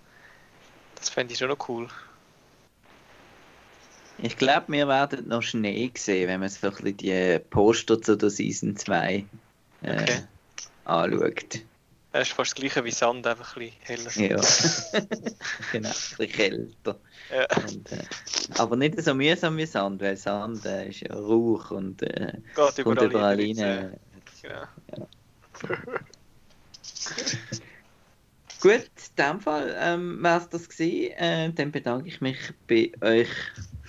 Das 0.97 1.09
fände 1.09 1.33
ich 1.33 1.39
schon 1.39 1.49
noch 1.49 1.69
cool. 1.69 1.89
Ich 4.25 4.39
glaube, 4.39 4.73
wir 4.73 4.89
werden 4.89 5.29
noch 5.29 5.43
Schnee 5.43 5.93
sehen, 5.95 6.29
wenn 6.29 6.41
man 6.41 6.49
so 6.49 6.69
ein 6.69 6.73
bisschen 6.73 6.97
die 6.97 7.39
Poster 7.51 8.01
zu 8.01 8.17
der 8.17 8.31
Season 8.31 8.75
2 8.75 9.27
äh, 9.83 9.93
Okay. 9.93 10.23
anschaut. 10.85 11.61
Es 12.13 12.29
ist 12.29 12.33
fast 12.33 12.53
das 12.53 12.55
gleiche 12.55 12.83
wie 12.85 12.91
Sand, 12.91 13.27
einfach 13.27 13.55
ein 13.55 13.71
bisschen 13.85 14.17
heller. 14.17 14.41
Ja. 14.41 14.41
genau, 15.73 15.89
ein 15.91 15.95
bisschen 16.17 16.29
kälter. 16.29 17.01
Ja. 17.31 17.47
Und, 17.69 17.93
äh, 17.93 17.99
aber 18.57 18.77
nicht 18.77 18.99
so 19.03 19.13
mühsam 19.15 19.59
wie 19.59 19.67
Sand, 19.67 20.01
weil 20.01 20.17
Sand 20.17 20.65
äh, 20.65 20.89
ist 20.89 21.01
ja 21.01 21.15
Rauch 21.15 21.71
und 21.73 22.03
äh, 22.03 22.33
Geht 22.55 22.83
kommt 22.83 23.03
überall, 23.03 23.37
rein. 23.37 23.59
rein. 23.59 24.01
Genau. 24.41 25.09
Gut, 28.61 28.73
in 28.73 29.17
dem 29.19 29.41
Fall 29.43 29.77
ähm, 29.79 30.23
war 30.23 30.39
es 30.39 30.49
das 30.49 30.67
gewesen. 30.71 31.13
Äh, 31.19 31.53
dann 31.53 31.71
bedanke 31.73 32.09
ich 32.09 32.23
mich 32.23 32.39
bei 32.67 32.91
euch 33.03 33.29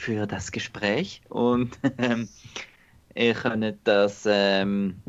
für 0.06 0.28
das 0.28 0.52
Gespräch 0.52 1.22
und 1.30 1.80
ähm, 1.98 2.30
ihr 3.16 3.34
könnt 3.34 3.80
das 3.86 4.24
ähm, 4.28 5.02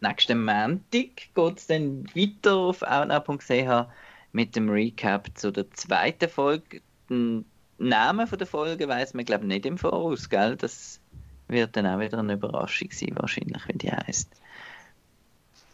nächsten 0.00 0.44
Montag 0.44 0.82
geht 0.90 1.56
es 1.56 1.68
dann 1.68 2.04
weiter 2.16 2.56
auf 2.56 2.82
outnow.ch 2.82 3.86
mit 4.32 4.56
dem 4.56 4.68
Recap 4.68 5.30
zu 5.34 5.52
der 5.52 5.70
zweiten 5.70 6.28
Folge. 6.28 6.82
Den 7.08 7.44
Namen 7.78 8.26
von 8.26 8.38
der 8.38 8.46
Folge 8.48 8.88
weiß 8.88 9.14
man 9.14 9.24
glaube 9.24 9.44
ich 9.44 9.48
nicht 9.48 9.66
im 9.66 9.78
Voraus, 9.78 10.28
gell? 10.28 10.56
Das 10.56 10.98
wird 11.46 11.76
dann 11.76 11.86
auch 11.86 12.00
wieder 12.00 12.18
eine 12.18 12.32
Überraschung 12.32 12.90
sein, 12.90 13.14
wahrscheinlich, 13.14 13.68
wie 13.68 13.78
die 13.78 13.92
heißt. 13.92 14.28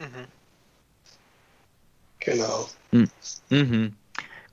Mhm. 0.00 0.26
Genau. 2.18 2.68
Mhm. 2.90 3.10
Mhm. 3.48 3.96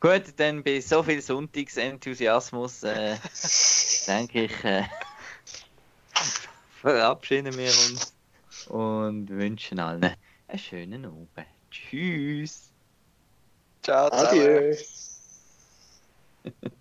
Gut, 0.05 0.39
dann 0.39 0.63
bei 0.63 0.81
so 0.81 1.01
viel 1.01 1.19
Sonntagsenthusiasmus 1.19 2.83
äh, 2.83 3.17
denke 4.07 4.43
ich, 4.43 4.63
äh, 4.63 4.83
verabschieden 6.79 7.57
wir 7.57 7.71
uns 7.71 8.15
und 8.67 9.27
wünschen 9.29 9.79
allen 9.79 10.15
einen 10.47 10.59
schönen 10.59 11.05
Abend. 11.05 11.31
Tschüss. 11.71 12.71
Ciao, 13.81 14.09
Adieu. 14.11 14.75